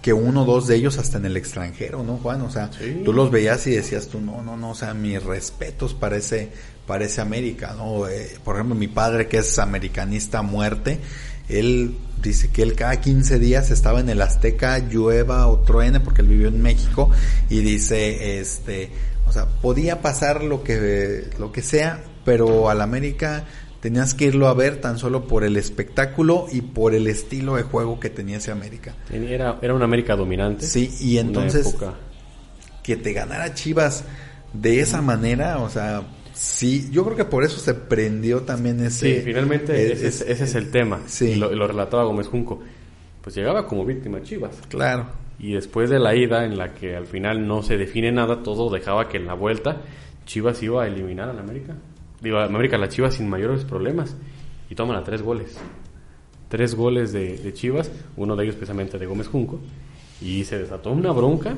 [0.00, 2.40] que uno o dos de ellos hasta en el extranjero, ¿no, Juan?
[2.42, 3.02] O sea, Sí.
[3.04, 6.48] tú los veías y decías tú, no, no, no, o sea, mis respetos para ese,
[6.88, 8.08] para ese América, ¿no?
[8.08, 10.98] Eh, por ejemplo, mi padre que es americanista a muerte,
[11.48, 16.22] él dice que él cada 15 días estaba en el Azteca, llueva o truene, porque
[16.22, 17.10] él vivió en México,
[17.50, 18.90] y dice, este,
[19.26, 23.44] o sea, podía pasar lo que, lo que sea, pero al América
[23.80, 27.64] tenías que irlo a ver tan solo por el espectáculo y por el estilo de
[27.64, 28.94] juego que tenía ese América.
[29.10, 30.66] Era, era una América dominante.
[30.66, 31.74] Sí, y entonces
[32.84, 34.04] que te ganara Chivas
[34.52, 36.02] de esa manera, o sea,
[36.32, 39.16] sí, yo creo que por eso se prendió también ese...
[39.16, 41.00] Sí, finalmente eh, ese, es, es- ese es el tema.
[41.06, 41.30] Sí.
[41.30, 42.60] Y lo, relataba Gómez Junco.
[43.22, 44.56] Pues llegaba como víctima Chivas.
[44.68, 45.06] Claro,
[45.38, 48.68] Y después de la ida, en la que al final no se define nada, todo
[48.70, 49.82] dejaba que en la vuelta
[50.26, 51.76] Chivas iba a eliminar a la América.
[52.20, 54.16] Digo, a la América, la Chivas sin mayores problemas.
[54.70, 55.56] Y toman a tres goles.
[56.48, 59.60] Tres goles de, de Chivas, uno de ellos precisamente de Gómez Junco.
[60.20, 61.56] Y se desató una bronca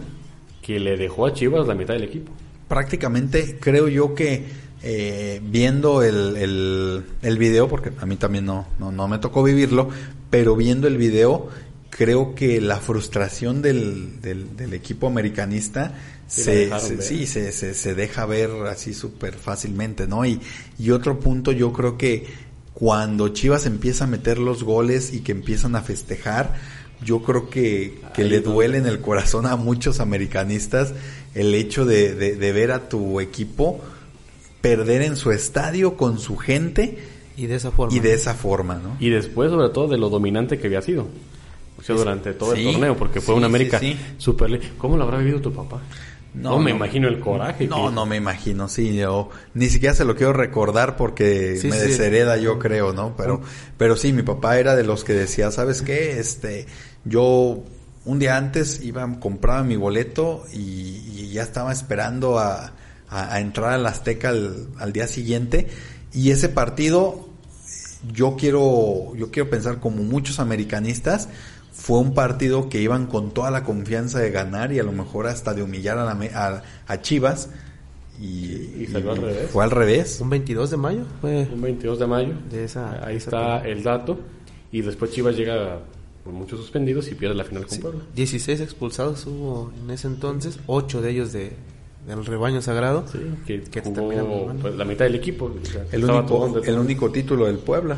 [0.63, 2.33] que le dejó a Chivas la mitad del equipo.
[2.69, 4.45] prácticamente creo yo que
[4.87, 9.43] eh, viendo el, el, el video, porque a mí también no, no, no me tocó
[9.43, 9.89] vivirlo,
[10.29, 11.49] pero viendo el video,
[11.89, 15.95] creo que la frustración del, del, del equipo americanista
[16.27, 20.27] se, se- sí, se, se, se deja ver así súper fácilmente, ¿no?
[20.27, 20.39] Y,
[20.79, 22.27] y otro punto, yo creo que
[22.75, 26.55] cuando Chivas empieza a meter los goles y que empiezan a festejar,
[27.03, 28.53] yo creo que, que le no.
[28.53, 30.93] duele en el corazón a muchos americanistas
[31.35, 33.81] el hecho de, de- de ver a tu equipo
[34.65, 36.99] perder en su estadio con su gente
[37.37, 37.95] Y de esa forma.
[37.95, 38.97] y de esa forma, ¿no?
[38.99, 41.07] Y después, sobre todo, de lo dominante que había sido.
[41.79, 43.99] O sea, durante todo Sí, el torneo, porque fue sí, una América sí, sí.
[44.17, 45.83] super ¿Cómo lo habrá vivido tu papá?
[46.33, 47.67] No, me imagino el coraje.
[47.69, 51.69] No, que- no me imagino, sí, yo ni siquiera se lo quiero recordar porque Sí,
[51.69, 51.89] me sí.
[51.89, 53.15] deshereda, yo creo, ¿no?
[53.17, 53.43] Pero,
[53.77, 56.19] pero sí, mi papá era de los que decía, ¿sabes qué?
[56.19, 56.67] Este,
[57.05, 57.63] yo
[58.07, 62.73] un día antes iba, compraba mi boleto y, y ya estaba esperando a,
[63.15, 65.69] a- a entrar al Azteca al, al día siguiente
[66.13, 67.29] y ese partido
[68.13, 71.29] yo quiero, yo quiero pensar como muchos americanistas,
[71.73, 75.27] fue un partido que iban con toda la confianza de ganar y a lo mejor
[75.27, 77.49] hasta de humillar a, la me- a, a Chivas.
[78.21, 78.25] Y,
[78.83, 79.51] Y salió al revés.
[79.51, 80.21] Fue al revés.
[80.21, 81.49] Un 22 de mayo fue.
[81.53, 82.35] Un 22 de mayo.
[82.51, 84.21] De esa- Ahí esa está el dato.
[84.71, 85.81] Y después Chivas llega
[86.23, 88.03] con muchos suspendidos y pierde la final con Puebla.
[88.15, 91.53] 16 expulsados hubo en ese entonces, 8 de ellos de,
[92.07, 93.05] del rebaño sagrado.
[93.11, 95.47] Sí, que, Que jugó pues, la mitad del equipo.
[95.47, 97.97] o sea, El único, el único título del Puebla.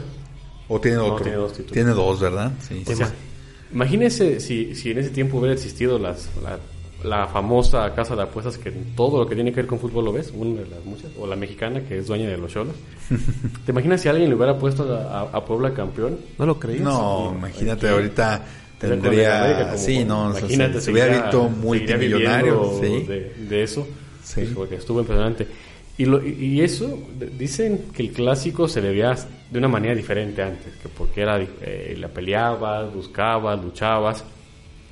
[0.69, 1.23] ¿O tiene No, otro?
[1.25, 1.73] tiene dos títulos.
[1.73, 2.53] Tiene dos, ¿verdad?
[2.61, 2.83] Sí.
[2.87, 3.13] O sea,
[3.73, 6.59] imagínese si, si en ese tiempo hubiera existido las, la,
[7.09, 10.13] la famosa casa de apuestas que todo lo que tiene que ver con fútbol lo
[10.13, 12.75] ves, una de las muchas, o la mexicana que es dueña de los cholos.
[13.65, 16.19] ¿Te imaginas si alguien le hubiera puesto a, a- a Puebla campeón?
[16.39, 16.83] ¿No lo creías?
[16.83, 18.45] No, imagínate, ahorita
[18.83, 19.65] El América tendría...
[19.67, 22.79] como- Sí, no, o sea, imagínate, se, se hubiera visto multimillonario.
[22.81, 23.03] Sí.
[23.05, 23.87] de, de eso,
[24.23, 24.35] Sí.
[24.43, 25.47] pues, porque estuvo impresionante.
[25.99, 26.99] Y, lo, y- eso,
[27.39, 29.15] dicen que el clásico se veía
[29.51, 34.25] de una manera diferente antes, que porque era, eh, la peleabas, buscabas, luchabas,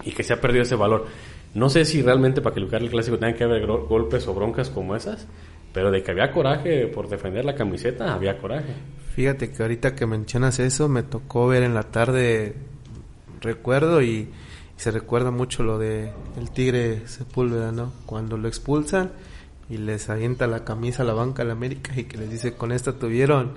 [0.05, 1.07] y que se ha perdido ese valor.
[1.53, 4.97] No sé si realmente para calificar el clásico tengan que haber golpes o broncas como
[4.97, 5.27] esas,
[5.73, 8.73] pero de que había coraje por defender la camiseta, había coraje.
[9.15, 12.55] Fíjate que ahorita que mencionas eso, me tocó ver en la tarde,
[13.45, 14.29] recuerdo y,
[14.77, 17.93] se recuerda mucho lo de el Tigre Sepúlveda, ¿no?
[18.07, 19.13] Cuando lo expulsan
[19.71, 22.55] y les avienta la camisa a la banca de la América y que les dice,
[22.55, 23.53] con esta tuvieron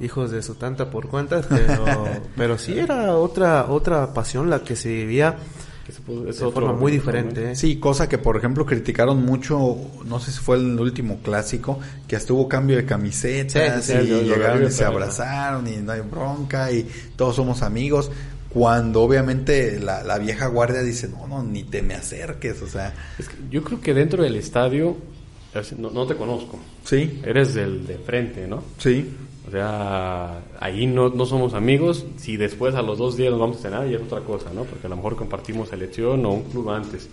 [0.00, 1.84] hijos de su tanta por cuantas, pero,
[2.36, 5.38] pero sí era otra, otra pasión la que se vivía
[5.86, 7.52] de forma muy diferente.
[7.52, 7.56] ¿eh?
[7.56, 12.16] Sí, cosa que por ejemplo criticaron mucho, no sé si fue el último clásico, que
[12.16, 17.36] estuvo cambio de camisetas y llegaron y se abrazaron y no hay bronca y todos
[17.36, 18.10] somos amigos
[18.54, 22.94] cuando obviamente la, vieja guardia dice, no, no, ni te me acerques, o sea...
[23.50, 24.96] yo creo que dentro del estadio,
[25.76, 26.60] no, te conozco.
[26.84, 27.20] Sí.
[27.24, 28.62] Eres del de frente, ¿no?
[28.78, 29.12] Sí.
[29.48, 32.06] O sea, ahí no, no somos amigos.
[32.16, 34.62] Si después a los dos días nos vamos a cenar, ya es otra cosa, ¿no?
[34.62, 37.08] Porque a lo mejor compartimos selección o un club antes.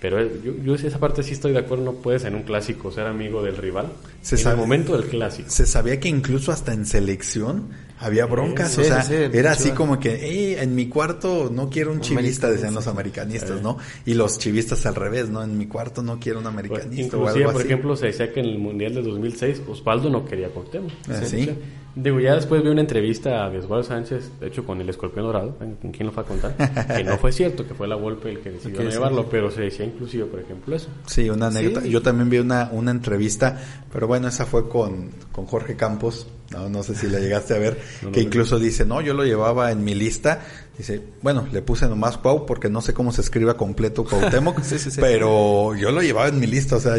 [0.00, 3.06] Pero yo, yo esa parte sí estoy de acuerdo, no puedes en un clásico ser
[3.06, 3.88] amigo del rival.
[4.20, 5.48] Se en el momento del clásico.
[5.48, 10.18] Se sabía que incluso hasta en selección había broncas, o sea, era así como que,
[10.20, 13.78] hey, en mi cuarto no quiero un chivista, decían los americanistas, ¿no?
[14.04, 15.42] Y los chivistas al revés, ¿no?
[15.42, 18.46] En mi cuarto no quiero un americanista o algo por ejemplo, se decía que en
[18.46, 20.90] el Mundial de 2006 Osvaldo no quería Cuauhtémoc.
[21.08, 21.48] ¿Ah, ¿Sí?
[21.96, 25.56] Digo, ya después vi una entrevista a Osvaldo Sánchez, de hecho con el escorpión dorado,
[25.56, 26.56] ¿con quién lo fue a contar?
[26.96, 29.62] que no fue cierto, que fue la Volpe el que decidió no llevarlo, pero se
[29.62, 30.88] decía inclusive, por ejemplo, eso.
[31.06, 31.86] Sí, una anécdota.
[31.86, 33.60] Yo también vi una, una entrevista,
[33.92, 37.58] pero bueno, esa fue con, con Jorge Campos, no, no sé si la llegaste a
[37.58, 37.78] ver,
[38.12, 40.42] que incluso dice, no, yo lo llevaba en mi lista,
[40.78, 44.60] dice, bueno, le puse nomás Cuau porque no sé cómo se escriba completo Cuauhtémoc,
[45.00, 46.94] pero yo lo llevaba en mi lista, o sea,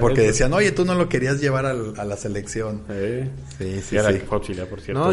[0.00, 2.82] porque decían, oye, tú no lo querías llevar a la selección.
[3.58, 3.96] Sí, sí, sí.
[4.28, 4.44] por
[4.80, 5.12] cierto.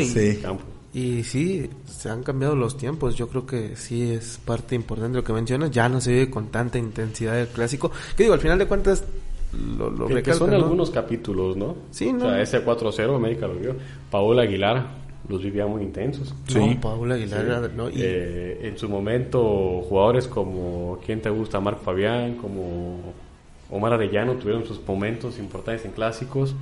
[0.94, 1.70] y, sí.
[1.86, 5.34] se han cambiado los tiempos, yo creo que sí es parte importante de lo que
[5.34, 8.68] mencionas, ya no se vive con tanta intensidad el clásico, que digo, al final de
[8.68, 9.04] cuentas
[9.78, 11.76] lo, lo que, son algunos capítulos, ¿no?
[11.92, 12.28] Sí, ¿no?
[12.28, 13.76] O sea, ese 4-0 América lo vio.
[14.10, 14.86] Paola Aguilar
[15.28, 16.34] los vivía muy intensos.
[16.48, 17.90] Sí, Paola Aguilar, ¿no?
[17.90, 21.60] Eh, en su momento, jugadores como, ¿quién te gusta?
[21.60, 23.14] Marc Fabián, como
[23.70, 26.56] Omar Arellano tuvieron sus momentos importantes en clásicos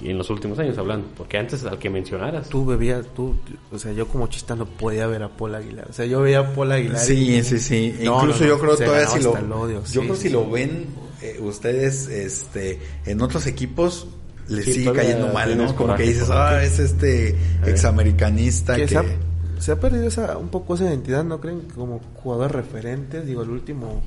[0.00, 2.48] y en los últimos años hablando, porque antes al que mencionaras.
[2.48, 3.34] Tú bebías, tú,
[3.72, 6.40] o sea, yo como chista no podía ver a Paul Aguilar, o sea, yo veía
[6.40, 6.98] a Paul Aguilar.
[6.98, 10.86] Sí, sí, sí, incluso yo creo todavía si lo, yo creo si lo ven
[11.22, 14.06] eh, ustedes, este, en otros equipos
[14.48, 15.74] les sigue cayendo mal, ¿no?
[15.74, 18.86] Como que dices, ah, es este examericanista que...
[18.86, 19.04] Se, ha,
[19.58, 21.62] se ha perdido esa, un poco esa identidad, ¿no creen?
[21.74, 24.02] Como jugador referente, digo, el último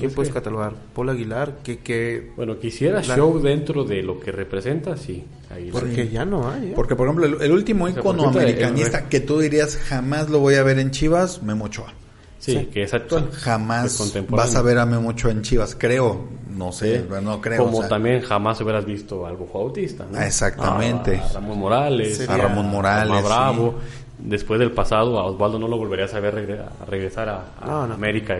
[0.00, 0.72] ¿Quién puedes catalogar?
[0.94, 1.78] Paul Aguilar, que...
[1.78, 5.24] que bueno, quisiera show dentro de lo que representa, sí.
[5.72, 6.70] Porque ya no hay.
[6.70, 6.72] ¿eh?
[6.74, 10.78] Porque, por ejemplo, el, último icono americanista que tú dirías jamás lo voy a ver
[10.78, 11.92] en Chivas, Memo Ochoa.
[12.38, 13.30] Sí, que es actual.
[13.32, 16.28] Jamás vas a ver a Memo Ochoa en Chivas, creo.
[16.50, 17.64] No sé, no creo.
[17.64, 20.20] Como también jamás hubieras visto algo Bautista, ¿no?
[20.20, 21.16] Exactamente.
[21.16, 22.28] A, Ramón Morales.
[22.28, 23.24] a Ramón Morales.
[23.24, 23.74] A Bravo.
[24.18, 28.38] Después del pasado, a Osvaldo no lo volverías a ver regresar a, América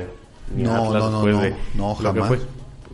[0.57, 1.43] no, no, no,
[1.75, 2.39] no, jamás.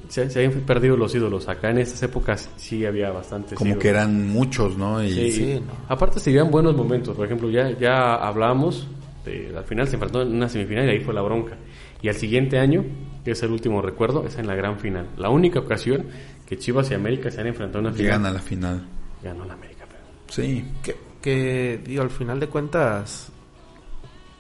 [0.09, 1.49] se, habían perdido los ídolos.
[1.49, 3.59] Acá en estas épocas sí había bastantes.
[3.59, 5.03] Como que eran muchos, ¿no?
[5.03, 7.17] Y, sí, Aparte se vivían buenos momentos.
[7.17, 8.87] Por ejemplo, ya, ya hablamos,
[9.25, 11.57] de, al final se enfrentó en una semifinal y ahí fue la bronca.
[12.03, 12.85] Y al siguiente año,
[13.25, 15.09] que es el último recuerdo, es en la gran final.
[15.17, 16.07] La única ocasión
[16.45, 18.07] que Chivas y América se han enfrentado en una final.
[18.07, 18.87] Llegan a la final.
[19.23, 19.85] Ganó la América.
[20.29, 20.65] Sí.
[20.83, 23.33] Que, que, digo, al final de cuentas,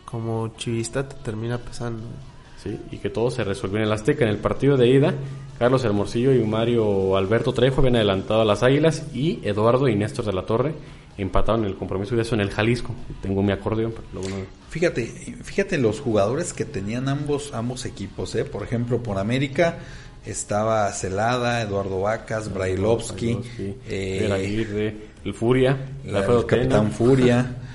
[0.04, 2.04] como chivista te termina pesando
[2.90, 4.24] y que todo se resolvió en el Azteca.
[4.24, 5.14] En el partido de ida,
[5.58, 10.24] Carlos Hermosillo y Mario Alberto Trejo habían adelantado a las Águilas y Eduardo y Néstor
[10.24, 10.74] de la Torre
[11.18, 12.94] empataron el compromiso de eso en el Jalisco.
[13.22, 13.94] Tengo mi acordeón.
[14.70, 15.06] Fíjate,
[15.42, 18.34] fíjate los jugadores que tenían ambos, ambos equipos.
[18.34, 18.44] ¿eh?
[18.44, 19.78] Por ejemplo, por América
[20.24, 23.38] estaba Celada, Eduardo Vacas, Brailovsky,
[23.88, 27.56] eh, Aguirre, el Furia, el Capitán Furia.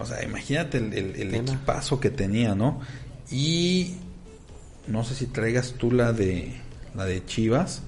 [0.00, 2.80] O sea, imagínate el, el equipazo que tenía, ¿no?
[3.32, 3.96] Y
[4.88, 6.54] no sé si traigas tú la de
[6.94, 7.82] la de Chivas.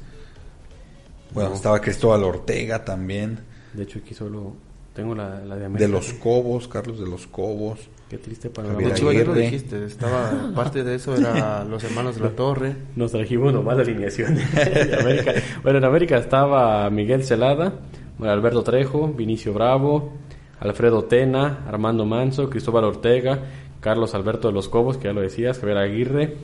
[1.32, 3.40] Bueno, estaba Cristóbal Ortega también.
[3.72, 4.54] De hecho, aquí solo
[4.94, 5.86] tengo la, la de América.
[5.86, 7.80] De los Cobos, Carlos de los Cobos.
[8.08, 12.16] Qué triste para De Chivas ya lo dijiste, estaba parte de eso era los hermanos
[12.16, 12.74] de la Torre.
[12.96, 15.34] Nos trajimos nomás la alineación de América.
[15.62, 17.74] Bueno, en América estaba Miguel Celada,
[18.20, 20.12] Alberto Trejo, Vinicio Bravo,
[20.58, 23.38] Alfredo Tena, Armando Manso, Cristóbal Ortega,
[23.80, 26.36] Carlos Alberto de los Cobos, que ya lo decías, Javier Aguirre,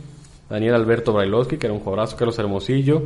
[0.49, 3.03] Daniel Alberto Brailovsky, que era un jugadorazo, Carlos Hermosillo,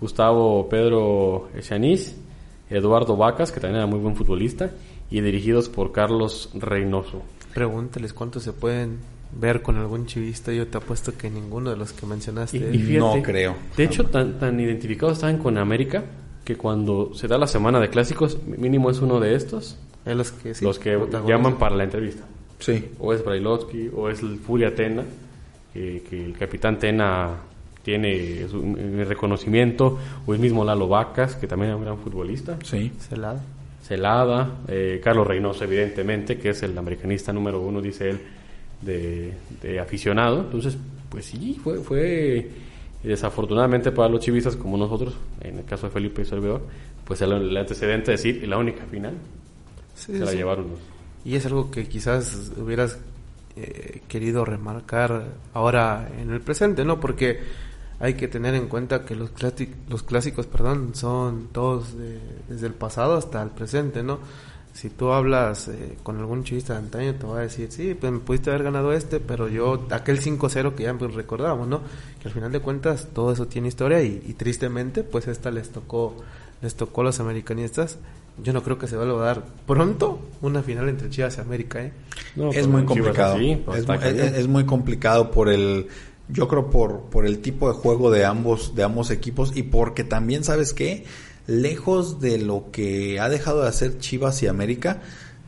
[0.00, 2.16] Gustavo Pedro Echaniz,
[2.70, 4.70] Eduardo Vacas, que también era muy buen futbolista,
[5.10, 7.22] y dirigidos por Carlos Reynoso.
[7.54, 8.98] Pregúntales cuántos se pueden
[9.32, 10.52] ver con algún chivista.
[10.52, 12.60] Yo te apuesto que ninguno de los que mencionaste.
[12.60, 13.56] no creo.
[13.76, 16.04] De hecho, tan, tan identificados estaban con América
[16.44, 19.78] que cuando se da la semana de clásicos, mínimo es uno de estos.
[20.04, 22.24] los que, los que llaman para la entrevista.
[22.58, 22.86] Sí.
[22.98, 25.04] O es Brailovsky, o es el Furia Tena
[25.72, 27.36] que, el capitán Tena
[27.82, 28.76] tiene su,
[29.06, 32.58] reconocimiento, o el mismo Lalo Vacas, que también es un gran futbolista.
[32.62, 32.92] Sí.
[32.98, 33.42] Celada.
[33.82, 38.20] Celada, eh, Carlos Reynoso, evidentemente, que es el americanista número uno, dice él,
[38.82, 40.40] de, aficionado.
[40.40, 40.76] Entonces,
[41.08, 42.50] Pues sí, fue, fue
[43.02, 46.62] desafortunadamente para los chivistas como nosotros, en el caso de Felipe y Servidor,
[47.04, 49.14] pues el, antecedente de decir, la única final,
[49.94, 50.66] se la llevaron
[51.24, 52.98] Y es algo que quizás hubieras
[53.62, 57.00] eh, querido remarcar ahora en el presente, ¿no?
[57.00, 57.40] Porque
[58.00, 59.30] hay que tener en cuenta que los,
[59.88, 61.94] los clásicos perdón, son todos
[62.48, 64.20] desde el pasado hasta el presente, ¿no?
[64.78, 68.12] Si tú hablas eh, con algún chivista de antaño, te va a decir, sí, pues
[68.12, 71.80] me pudiste haber ganado este, pero yo, aquel 5-0 que ya recordábamos, ¿no?
[72.22, 76.14] Que al final de cuentas todo eso tiene historia y, tristemente, pues esta les tocó,
[76.62, 77.98] les tocó a los americanistas.
[78.42, 81.82] Yo no creo que se vuelva a dar pronto una final entre Chivas y América,
[81.82, 81.92] ¿eh?
[82.52, 83.36] es muy complicado.
[83.64, 85.88] Pues es, es muy complicado por el
[86.28, 90.04] yo creo por, por el tipo de juego de ambos, de ambos equipos y porque
[90.04, 91.04] también, ¿sabes qué?
[91.46, 95.00] Lejos de lo que ha dejado de hacer Chivas y América,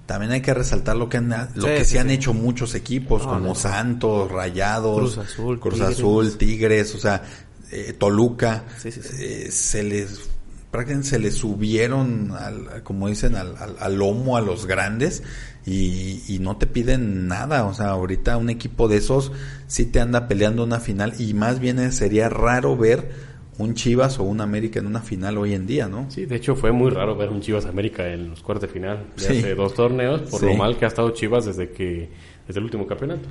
[0.07, 3.55] también hay que resaltar lo que han, lo que se han hecho muchos equipos como
[3.55, 5.99] Santos, Rayados, Cruz Azul, Cruz Tigres.
[5.99, 7.23] Azul, Tigres, o sea,
[7.71, 10.30] eh, Toluca, eh, se les
[10.71, 15.23] prácticamente se les subieron, al, como dicen, al, al, lomo a los grandes
[15.67, 17.67] y, y, no te piden nada.
[17.67, 19.33] O sea, ahorita un equipo de esos
[19.67, 24.25] sí te anda peleando una final y más bien sería raro ver un Chivas o
[24.25, 26.07] un América en una final hoy en día, ¿no?
[26.11, 29.07] Sí, de hecho fue muy raro ver un Chivas América en los cuartos de final
[29.17, 32.09] de hace dos torneos por lo mal que ha estado Chivas desde que
[32.47, 33.29] desde el último campeonato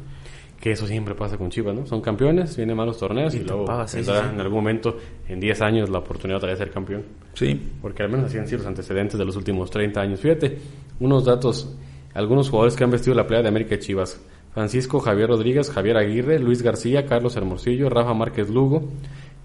[0.59, 1.85] que eso siempre pasa con Chivas, ¿no?
[1.85, 4.97] Son campeones, vienen malos torneos y, luego en algún momento,
[5.27, 7.03] en 10 años, la oportunidad de ser campeón.
[7.33, 7.59] Sí.
[7.81, 10.19] Porque al menos así han sido los antecedentes de los últimos 30 años.
[10.19, 10.57] Fíjate,
[10.99, 11.77] unos datos,
[12.13, 14.19] algunos jugadores que han vestido la playa de América y Chivas.
[14.53, 18.89] Francisco Javier Rodríguez, Javier Aguirre, Luis García, Carlos Hermosillo, Rafa Márquez Lugo,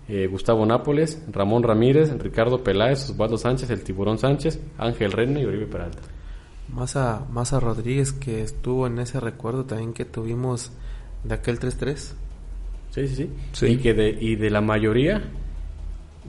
[0.09, 5.45] eh, Gustavo Nápoles, Ramón Ramírez, Ricardo Peláez, Osvaldo Sánchez, el Tiburón Sánchez, Ángel Reina y
[5.45, 6.01] Oribe Peralta.
[6.73, 10.73] Más a, más a Rodríguez que estuvo en ese recuerdo también que tuvimos
[11.25, 12.13] de aquel 3-3.
[12.91, 15.23] Sí, sí, sí, Y, que de, y de la mayoría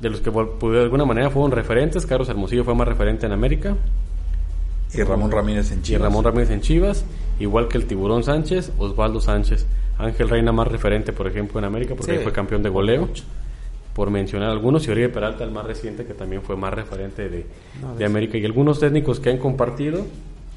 [0.01, 3.75] de los que de alguna manera fueron referentes, Carlos Hermosillo fue más referente en América.
[4.93, 5.99] Y Ramón Ramírez en Chivas.
[5.99, 7.05] Y Ramón Ramírez en Chivas,
[7.39, 9.65] igual que el Tiburón Sánchez, Osvaldo Sánchez.
[9.97, 13.07] Ángel Reina más referente, por ejemplo, en América, porque fue campeón de goleo,
[13.93, 17.45] por mencionar algunos, y Oribe Peralta, el más reciente, que también fue más referente de,
[17.97, 18.37] de América.
[18.37, 20.05] Y algunos técnicos que han compartido,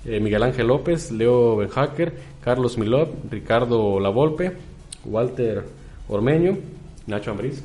[0.09, 4.53] eh, Miguel Ángel López, Leo Benhacker, Carlos Milov, Ricardo Lavolpe,
[5.05, 5.65] Walter
[6.09, 6.59] Ormeño,
[7.07, 7.63] Nacho Ambriz.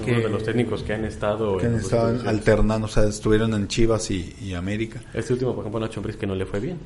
[0.00, 1.56] Uno de los técnicos que han estado...
[1.58, 5.00] Que han estado alternando, o sea, estuvieron en Chivas y, América.
[5.12, 6.78] Este último, por ejemplo, Nacho Ambriz, que no le fue bien.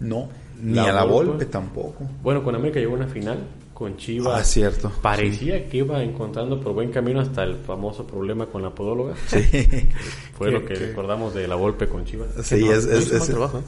[0.00, 0.28] No,
[0.60, 2.08] ni a la Volpe tampoco.
[2.22, 3.38] Bueno, con América llegó a una final,
[3.74, 4.40] con Chivas.
[4.40, 4.90] Ah, cierto.
[5.02, 9.14] Parecía que iba encontrando por buen camino hasta el famoso problema con la podóloga.
[9.26, 9.42] Sí.
[10.38, 12.28] Fue lo que recordamos de la Volpe con Chivas.
[12.42, 13.62] Sí, es, es, es, trabajo,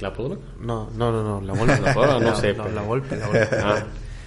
[0.00, 0.40] ¿La podóloga?
[0.60, 1.80] No, no, no, no, la Volpe.
[1.84, 2.54] La podóloga no, sé.
[2.54, 3.18] No, la Volpe.
[3.52, 3.84] Ah.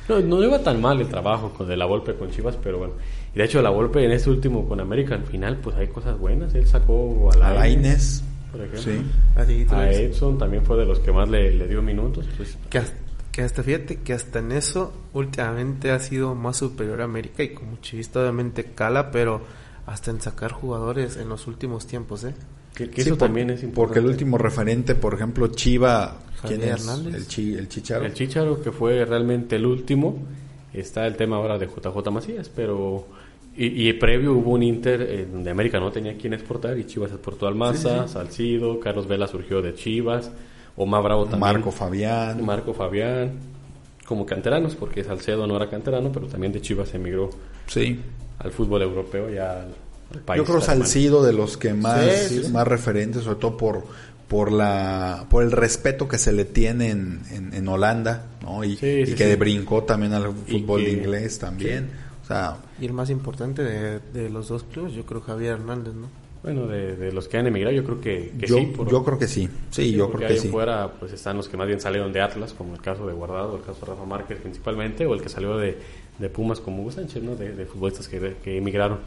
[0.08, 2.94] No, no iba tan mal el trabajo con de la Volpe con Chivas, pero bueno.
[3.34, 6.18] Y de hecho la Volpe en este último con América al final pues hay cosas
[6.20, 6.54] buenas.
[6.54, 8.82] Él sacó a la, Inés, por ejemplo.
[8.82, 9.66] Sí.
[9.72, 12.28] A, Edson también fue de los que más le, le dio minutos.
[12.38, 12.82] Pues, que
[13.36, 17.50] que hasta fíjate que hasta en eso últimamente ha sido más superior a América y
[17.50, 19.42] como chivista obviamente cala, pero
[19.86, 22.34] hasta en sacar jugadores en los últimos tiempos, ¿eh?
[22.74, 23.76] Que, eso también es importante.
[23.76, 26.16] Porque el último referente, por ejemplo, Chiva,
[26.48, 26.88] ¿quién es?
[26.88, 28.06] El, chi, el Chicharo.
[28.06, 30.18] El Chicharo, que fue realmente el último.
[30.72, 33.06] Está el tema ahora de JJ Macías, pero...
[33.58, 37.56] Y, previo hubo un Inter donde América no tenía quien exportar y Chivas exportó al
[37.56, 40.32] Maza, Salcido, Carlos Vela surgió de Chivas.
[40.78, 41.40] Omar Bravo también.
[41.40, 42.46] Marco Fabián.
[42.46, 43.34] Marco Fabián.
[44.06, 47.30] Como canteranos, porque Salcedo no era canterano, pero también de Chivas emigró
[47.66, 48.00] sí.
[48.38, 50.38] al fútbol europeo, ya al, país.
[50.40, 53.84] Yo creo Salcido de los que más, más referentes, sobre todo por,
[54.28, 58.64] por la por el respeto que se le tiene en, en, Holanda ¿no?
[58.64, 61.90] y, y que brincó también al fútbol inglés también
[62.24, 65.94] o sea, y el más importante de, de, los dos clubes yo creo Javier Hernández
[65.94, 66.08] no
[66.46, 68.74] bueno, de, los que han emigrado, yo creo que, yo, sí.
[68.88, 69.50] yo creo que sí.
[69.72, 70.50] Sí, yo creo que sí.
[70.50, 73.56] fuera, pues están los que más bien salieron de Atlas, como el caso de Guardado,
[73.56, 75.76] el caso de Rafa Márquez principalmente, o el que salió de,
[76.32, 77.36] Pumas como Hugo Sánchez, ¿no?
[77.36, 79.00] De, futbolistas que, que emigraron.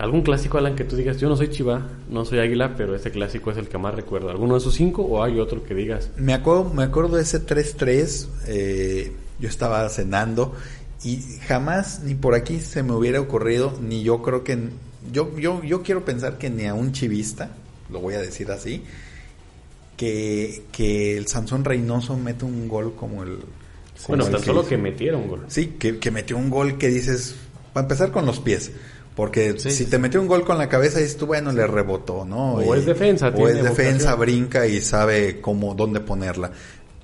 [0.00, 3.12] ¿Algún clásico, Alan, que tú digas, yo no soy Chiva, no soy Águila, pero este
[3.12, 4.28] clásico es el que más recuerdo?
[4.30, 6.10] ¿Alguno de esos cinco o hay otro que digas?
[6.16, 10.52] Me acuerdo, me acuerdo de ese 3-3, eh, yo estaba cenando
[11.04, 14.58] y jamás ni por aquí se me hubiera ocurrido, ni yo creo que
[15.12, 17.50] yo, yo, yo quiero pensar que ni a un chivista,
[17.90, 18.82] lo voy a decir así,
[19.96, 23.38] que, que el Sansón Reynoso mete un gol como el...
[24.08, 25.44] bueno, tan solo que metiera un gol.
[25.48, 27.34] Sí, que, que metió un gol que dices,
[27.72, 28.72] para empezar con los pies.
[29.16, 32.56] Porque si te metió un gol con la cabeza, dices tú, bueno, le rebotó, ¿no?
[32.56, 33.28] O es defensa.
[33.34, 36.52] O es defensa, brinca y sabe cómo, dónde ponerla.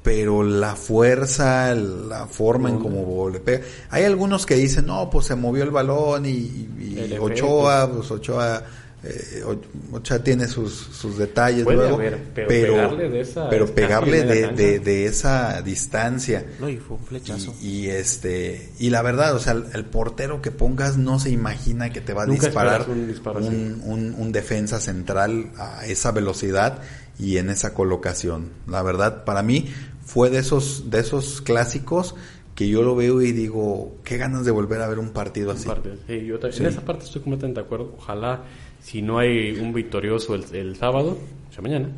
[0.03, 3.65] Pero la fuerza, la forma en cómo le pega.
[3.91, 8.65] Hay algunos que dicen, no, pues se movió el balón y, y Ochoa, pues Ochoa
[9.05, 9.43] eh,
[9.91, 11.99] Ochoa tiene sus, sus detalles luego,
[12.35, 16.47] pero, pegarle de esa, pero pegarle de, de, esa distancia.
[16.61, 17.53] No, y fue un flechazo.
[17.61, 22.01] Y, este, y la verdad, o sea, el, portero que pongas no se imagina que
[22.01, 26.79] te va a disparar un, un, un, defensa central a esa velocidad
[27.19, 28.51] y en esa colocación.
[28.69, 29.69] La verdad, para mí
[30.13, 32.15] fue de esos, de esos clásicos
[32.55, 35.71] que yo lo veo y digo, qué ganas de volver a ver un partido así.
[36.07, 37.95] Sí, yo En esa parte estoy completamente de acuerdo.
[37.97, 38.43] Ojalá
[38.79, 41.17] si no hay un victorioso el, sábado,
[41.49, 41.89] o sea, mañana,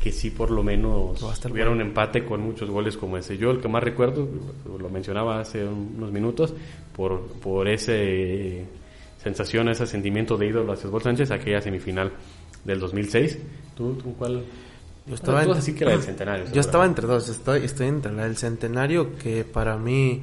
[0.00, 3.36] que sí por lo menos tuviera un empate con muchos goles como ese.
[3.36, 4.28] Yo el que más recuerdo,
[4.78, 6.54] lo mencionaba hace unos minutos,
[6.94, 8.64] por, por ese
[9.24, 12.12] sensación, ese sentimiento de ídolo hacia Osvaldo Sánchez, aquella semifinal
[12.64, 13.38] del 2006.
[13.76, 14.44] ¿Tú, tú cuál?
[15.06, 16.46] Yo estaba, así que la del centenario.
[16.52, 20.22] Yo estaba entre dos, estoy, estoy entre la del centenario, que para mí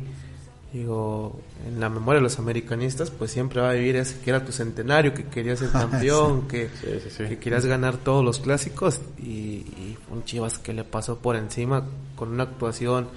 [0.74, 4.44] digo, en la memoria de los americanistas, pues siempre va a vivir ese que era
[4.44, 6.70] tu centenario, que querías ser campeón, que,
[7.18, 9.64] que, querías ganar todos los clásicos y,
[10.12, 13.08] un Chivas que le pasó por encima con una actuación,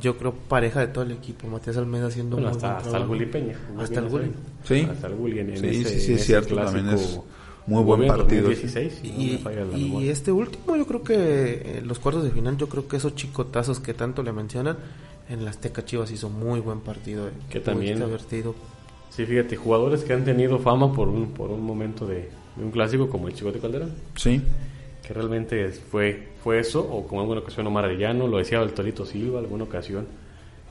[0.00, 1.48] yo creo, pareja de todo el equipo.
[1.48, 3.58] Matías Almeida haciendo un hasta, hasta el Gulli Peña.
[3.78, 4.32] Hasta el Gulli.
[4.64, 7.20] Sí, hasta el Gulli en, sí, ese, sí, sí, cierto, también es
[7.66, 8.48] muy buen partido.
[8.48, 9.40] 2016, y,
[10.02, 13.80] y este último, yo creo que los cuartos de final, yo creo que esos chicotazos
[13.80, 14.76] que tanto le mencionan,
[15.28, 17.28] en las Azteca Chivas hizo muy buen partido.
[17.28, 17.98] Eh, que también.
[17.98, 18.54] Divertido.
[19.10, 23.08] Sí, fíjate, jugadores que han tenido fama por un, por un momento de, un clásico
[23.08, 23.92] como el Chicote Calderón.
[24.16, 24.42] Sí.
[25.06, 29.06] Que realmente fue, fue eso, o como alguna ocasión Omar Arellano, lo decía el Torito
[29.06, 30.06] Silva, alguna ocasión.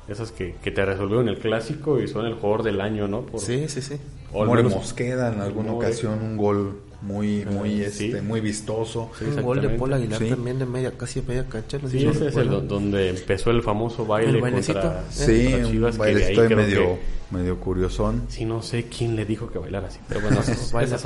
[0.08, 3.22] Esas que, que te resolvieron el clásico y son el jugador del año, ¿no?
[3.26, 3.96] Por, sí, sí, sí.
[4.34, 9.12] O More Mosqueda en alguna ocasión, un gol muy muy este muy vistoso.
[9.22, 12.68] Un gol de Paul Aguilar también de media casi media cancha sí ese es el
[12.68, 16.98] donde empezó el famoso baile contra, sí un baile estoy medio
[17.30, 18.24] medio curiosón.
[18.30, 20.40] Sí no sé quién le dijo que bailara así pero bueno
[20.82, 21.04] esas,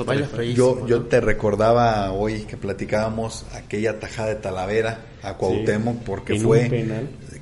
[0.53, 6.69] yo yo te recordaba hoy que platicábamos aquella tajada de Talavera a Cuauhtémoc porque fue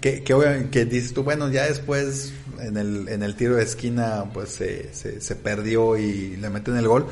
[0.06, 4.26] que que, que dices tú bueno ya después en el, en el tiro de esquina
[4.34, 7.08] pues se, se, se perdió y le meten el gol,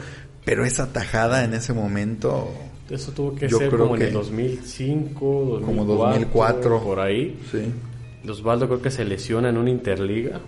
[0.46, 2.52] pero esa tajada en ese momento...
[2.90, 6.84] Eso tuvo que ser como en el 2005, 2004, como 2004.
[6.84, 7.40] Por ahí.
[7.52, 8.30] Sí.
[8.30, 10.42] Osvaldo creo que se lesiona en una interliga.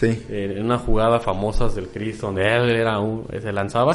[0.00, 0.24] Sí.
[0.30, 3.94] En una jugada famosa del Cristo donde él era un, se lanzaba,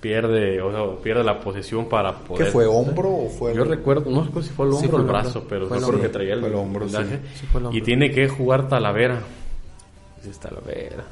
[0.00, 2.46] pierde, o sea, pierde la posesión para poder.
[2.46, 3.54] ¿Qué fue hombro o fue?
[3.54, 6.34] Yo recuerdo, no sé si fue el hombro o el brazo, pero creo que traía
[6.34, 6.86] el, hombro,
[7.70, 9.20] y tiene que jugar Talavera.
[10.28, 11.04] Es Talavera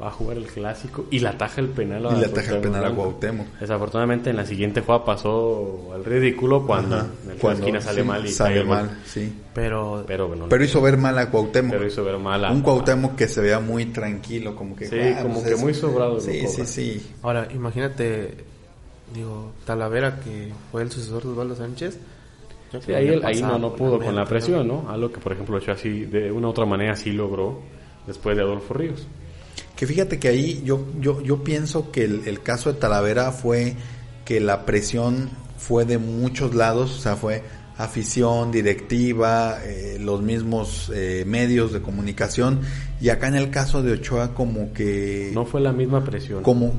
[0.00, 2.60] va a jugar el clásico y la ataja el penal a, y la ataja el
[2.60, 3.46] penal a Cuauhtémoc.
[3.58, 8.28] Desafortunadamente en la siguiente jugada pasó al ridículo cuando en la esquina sale mal y
[8.28, 9.32] sale mal, sí.
[9.52, 11.72] Pero pero, pero hizo ver mal a Cuauhtémoc.
[11.72, 14.98] Pero hizo ver mal a un Cuauhtémoc que se vea muy tranquilo, como que Sí,
[15.22, 16.20] como pues que muy sobrado.
[16.20, 17.10] Sí, sí, sí.
[17.22, 18.50] Ahora, imagínate
[19.12, 21.98] digo, Talavera que fue el sucesor de Osvaldo Sánchez.
[22.84, 24.88] Sí, ahí, ahí no, no pudo con la presión, ¿no?
[24.88, 27.58] Algo que, por ejemplo, hecho así, de una u otra manera sí logró
[28.06, 29.06] después de Adolfo Ríos.
[29.76, 33.76] Que fíjate que ahí yo, yo, yo pienso que el, caso de Talavera fue
[34.26, 37.42] que la presión fue de muchos lados, o sea, fue
[37.78, 42.60] afición, directiva, eh, los mismos eh, medios de comunicación
[43.00, 46.42] y acá en el caso de Ochoa como que no fue la misma presión.
[46.42, 46.78] como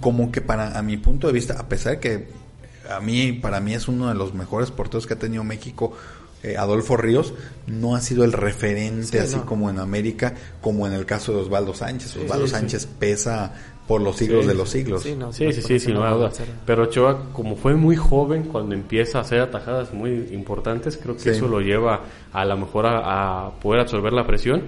[0.00, 2.28] como, que para a mi punto de vista a pesar de que
[2.88, 5.96] a mí para mí es uno de los mejores porteros que ha tenido México
[6.42, 7.34] eh, Adolfo Ríos
[7.66, 11.74] no ha sido el referente así como en América, como en el caso de Osvaldo
[11.74, 12.16] Sánchez.
[12.16, 13.52] Osvaldo Sánchez pesa
[13.86, 15.02] por los siglos de los siglos.
[15.02, 15.16] Sí,
[15.52, 16.30] sí, sí, sin duda.
[16.64, 21.30] Pero Ochoa, como fue muy joven cuando empieza a hacer atajadas muy importantes, creo que
[21.30, 24.62] eso lo lleva a lo mejor a, poder absorber la presión,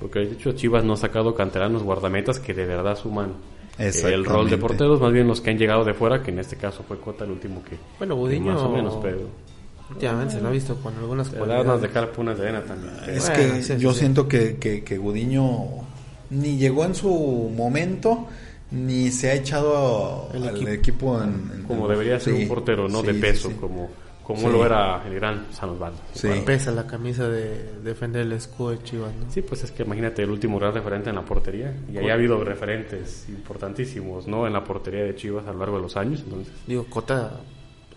[0.00, 3.34] porque de hecho Chivas no ha sacado canteranos guardametas que de verdad suman
[3.78, 6.40] eh, el rol de porteros, más bien los que han llegado de fuera, que en
[6.40, 7.76] este caso fue Cota el último que...
[7.98, 8.52] Bueno, Budiño...
[8.52, 9.43] Más o menos, pero...
[9.90, 11.82] Últimamente se lo ha visto con algunas cualidades.
[11.82, 12.94] dejar punas de arena también.
[13.08, 15.84] Es que yo siento que, que, Gudiño
[16.30, 18.26] ni llegó en su momento
[18.70, 23.14] ni se ha echado el al equipo, en, como debería ser un portero, no de
[23.14, 23.90] peso, como
[24.24, 25.98] como lo era el gran San Osvaldo.
[26.46, 29.30] Pesa la camisa de defender el escudo de Chivas, ¿no?
[29.30, 31.76] Sí, pues es que imagínate el último gran referente en la portería.
[31.92, 34.46] Y ahí ha habido referentes importantísimos, ¿no?
[34.46, 36.22] En la portería de Chivas a lo largo de los años.
[36.24, 36.52] Entonces.
[36.66, 37.38] Digo, Cota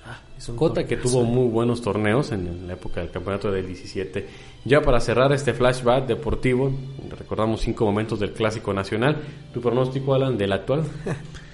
[0.10, 0.18] Ah,
[0.56, 4.26] Cota que tuvo muy buenos torneos en la época del campeonato del 17.
[4.64, 6.72] Ya para cerrar este flashback deportivo,
[7.18, 9.18] recordamos cinco momentos del clásico nacional.
[9.54, 10.84] ¿Tu pronóstico, Alan, del actual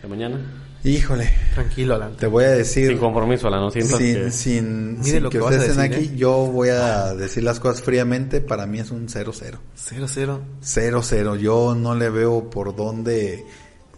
[0.01, 0.39] de mañana?
[0.83, 1.31] Híjole.
[1.55, 2.15] Tranquilo, Alan.
[2.15, 2.89] Te voy a decir.
[2.89, 4.31] Sin compromiso, Alan, no sientas sin, que...
[4.31, 6.17] sin, sin lo que, que vas a ustedes estén decir, aquí, ¿eh?
[6.17, 8.41] yo voy a decir las cosas fríamente.
[8.41, 9.57] Para mí es un 0-0.
[9.75, 10.39] 0-0.
[10.61, 11.37] 0-0.
[11.37, 13.45] Yo no le veo por dónde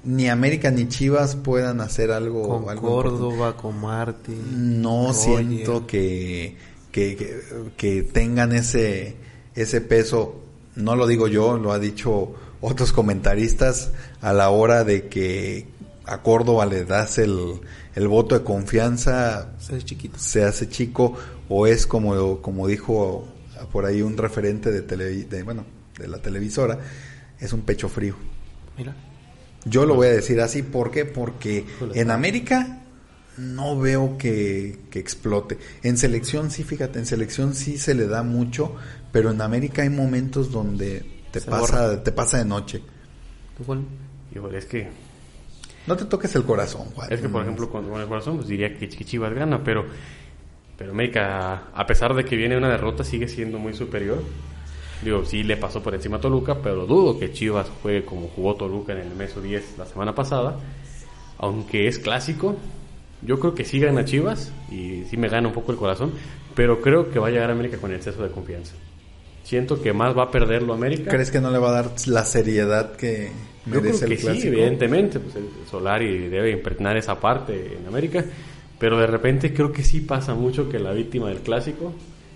[0.06, 2.48] ni América ni Chivas puedan hacer algo.
[2.62, 4.82] Con algo Córdoba, con Martín.
[4.82, 5.16] no Roger.
[5.46, 6.56] siento que,
[6.92, 7.42] que, que,
[7.76, 9.16] que tengan ese,
[9.56, 10.42] ese peso.
[10.76, 13.92] No lo digo yo, lo ha dicho otros comentaristas
[14.22, 15.68] a la hora de que
[16.06, 17.60] a Córdoba le das el,
[17.96, 20.20] el voto de confianza, Es chiquito.
[20.20, 21.14] se hace chico
[21.50, 23.28] o es como, como dijo
[23.72, 25.66] por ahí un referente de, tele, de, bueno,
[25.98, 26.78] de la televisora,
[27.40, 28.16] es un pecho frío.
[28.78, 28.94] Mira.
[29.66, 31.06] Yo lo voy a decir así, ¿por qué?
[31.06, 32.84] Porque en América
[33.38, 35.58] no veo que, que explote.
[35.84, 38.76] En selección sí, fíjate, en selección sí se le da mucho,
[39.12, 42.82] pero en América hay momentos donde te Se pasa, te pasa de noche.
[43.58, 43.86] ¿Tú, Juan?
[44.34, 44.88] Híjole, es que...
[45.88, 47.12] No te toques el corazón, Juan.
[47.12, 49.86] Es que, por ejemplo, con, con el corazón, pues diría que, que Chivas gana, pero,
[50.78, 54.24] pero América, a pesar de que viene una derrota, sigue siendo muy superior.
[55.06, 58.56] Digo, sí le pasó por encima a Toluca, pero dudo que Chivas juegue como jugó
[58.56, 60.60] Toluca en el Meso 10 la semana pasada.
[61.38, 62.56] Aunque es clásico,
[63.22, 66.12] yo creo que sí gana Chivas y sí me gana un poco el corazón,
[66.56, 68.74] pero creo que va a llegar a América con exceso de confianza.
[69.44, 71.12] Siento que más va a perderlo América.
[71.12, 73.30] ¿Crees que no le va a dar la seriedad que
[73.68, 74.48] Yo creo merece que el sí, clásico?
[74.48, 75.20] evidentemente.
[75.20, 78.26] Pues el Solari debe impregnar esa parte en América.
[78.80, 81.94] Pero de repente creo que sí pasa mucho que la víctima del clásico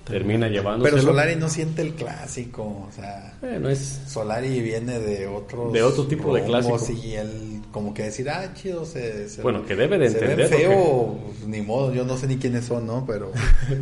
[0.10, 0.92] termina llevándose.
[0.92, 4.02] Pero Solari no siente el clásico, o sea, Bueno, es.
[4.08, 6.80] Solari viene de otros De otro tipo de clásico.
[7.04, 7.30] y él
[7.72, 11.48] como que decir, ah, chido, se, se- Bueno, que debe de se entender feo, pues,
[11.48, 13.06] ni modo, yo no sé ni quiénes son, ¿no?
[13.06, 13.32] Pero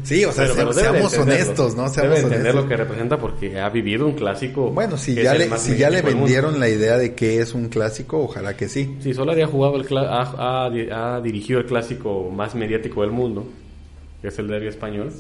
[0.04, 1.84] sí, o sea, pero- se- pero debe de seamos honestos, ¿no?
[1.84, 2.64] Debe Seamos de entender honestos.
[2.64, 4.70] lo que representa porque ha vivido un clásico.
[4.72, 8.20] Bueno, si ya le si ya le vendieron la idea de que es un clásico,
[8.24, 8.98] ojalá que sí.
[9.02, 13.48] Sí, Solari ha jugado el ha, ha ha dirigido el clásico más mediático del mundo,
[14.22, 15.14] que es el derbi español.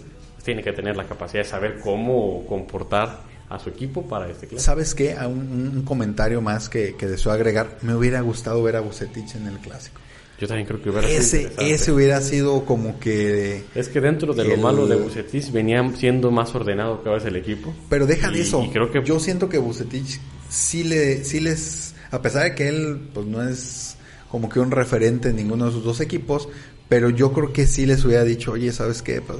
[0.47, 3.19] Tiene que tener la capacidad de saber cómo comportar
[3.49, 4.61] a su equipo para este clásico.
[4.63, 5.11] ¿Sabes qué?
[5.11, 7.79] A un, un comentario más que, que deseo agregar.
[7.81, 9.99] Me hubiera gustado ver a Bucetich en el clásico.
[10.39, 11.73] Yo también creo que hubiera sido Ese, interesante.
[11.73, 13.65] ese hubiera sido como que...
[13.75, 17.27] Es que dentro de lo malo de Bucetis venía siendo más ordenado que a veces
[17.27, 17.73] el equipo.
[17.89, 18.63] Pero deja de eso.
[18.63, 20.17] y creo que Yo siento que Bucetich
[20.47, 21.93] sí, le, sí les...
[22.11, 23.97] A pesar de que él pues no es
[24.31, 26.47] como que un referente en ninguno de sus dos equipos,
[26.87, 29.19] pero yo creo que sí les hubiera dicho, oye, ¿sabes qué?
[29.19, 29.39] Pues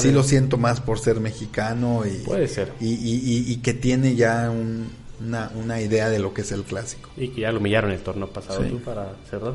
[0.00, 2.18] Sí lo siento más por ser mexicano y...
[2.24, 2.72] Puede ser.
[2.80, 6.52] Y, y- y- y que tiene ya un- una, una idea de lo que es
[6.52, 7.10] el clásico.
[7.16, 8.70] Y que ya lo humillaron el torneo pasado Sí.
[8.70, 9.54] tú para cerrar.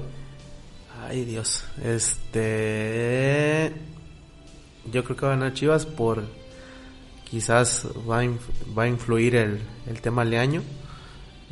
[1.07, 1.63] Ay, Dios.
[1.83, 3.71] Este.
[4.91, 6.23] Yo creo que va a ganar Chivas por.
[7.29, 9.59] Quizás va a, inf- va a influir el,
[9.89, 10.61] el tema Leaño.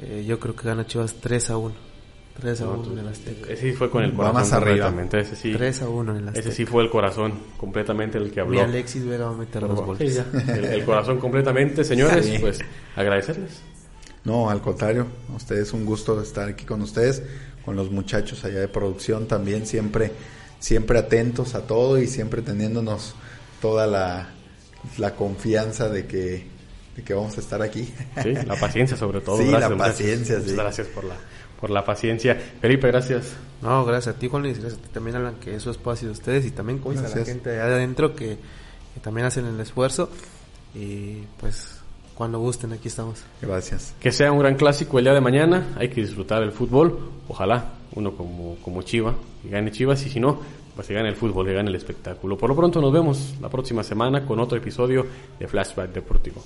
[0.01, 1.75] Eh, yo creo que gana Chivas 3 a 1.
[2.39, 3.51] 3 a 1 en el Azteca.
[3.53, 4.93] Ese sí fue con el Va corazón más arriba.
[5.13, 6.47] Ese sí, 3 a 1 en el Azteca.
[6.49, 8.61] ese sí fue el corazón completamente el que Y habló.
[8.61, 10.15] Alexis Vega va a meter dos Sí, goles.
[10.15, 10.53] ya.
[10.53, 12.25] El, el corazón completamente, señores.
[12.25, 12.37] Sí.
[12.39, 12.59] Pues
[12.95, 13.61] agradecerles.
[14.23, 17.23] No, al contrario, a ustedes un gusto estar aquí con ustedes,
[17.65, 20.11] con los muchachos allá de producción también, siempre,
[20.59, 23.15] siempre atentos a todo y siempre teniéndonos
[23.61, 24.29] toda la,
[24.99, 26.45] la confianza de que,
[26.95, 27.91] de que vamos a estar aquí.
[28.21, 29.37] Sí, la paciencia sobre todo.
[29.37, 30.55] Sí, Gracias, la paciencia, Muchas sí.
[30.55, 31.15] Gracias por la,
[31.61, 32.35] por la paciencia.
[32.59, 33.35] Felipe, gracias.
[33.61, 34.59] No, gracias a ti, Juan Luis.
[34.59, 36.45] Gracias a ti también, Alan, que es su espacio de ustedes.
[36.47, 38.37] Y también, como a la gente de allá adentro que,
[38.95, 40.09] que también hacen el esfuerzo.
[40.73, 41.79] Y pues,
[42.15, 43.23] cuando gusten, aquí estamos.
[43.41, 43.93] Gracias.
[43.99, 45.67] Que sea un gran clásico el día de mañana.
[45.77, 47.11] Hay que disfrutar el fútbol.
[47.27, 50.03] Ojalá uno como, como Chiva, que gane Chivas.
[50.07, 50.39] Y si no,
[50.75, 52.37] pues que gane el fútbol, que gane el espectáculo.
[52.39, 55.05] Por lo pronto nos vemos la próxima semana con otro episodio
[55.37, 56.43] de Flashback Deportivo.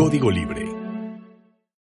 [0.00, 0.69] Código Libre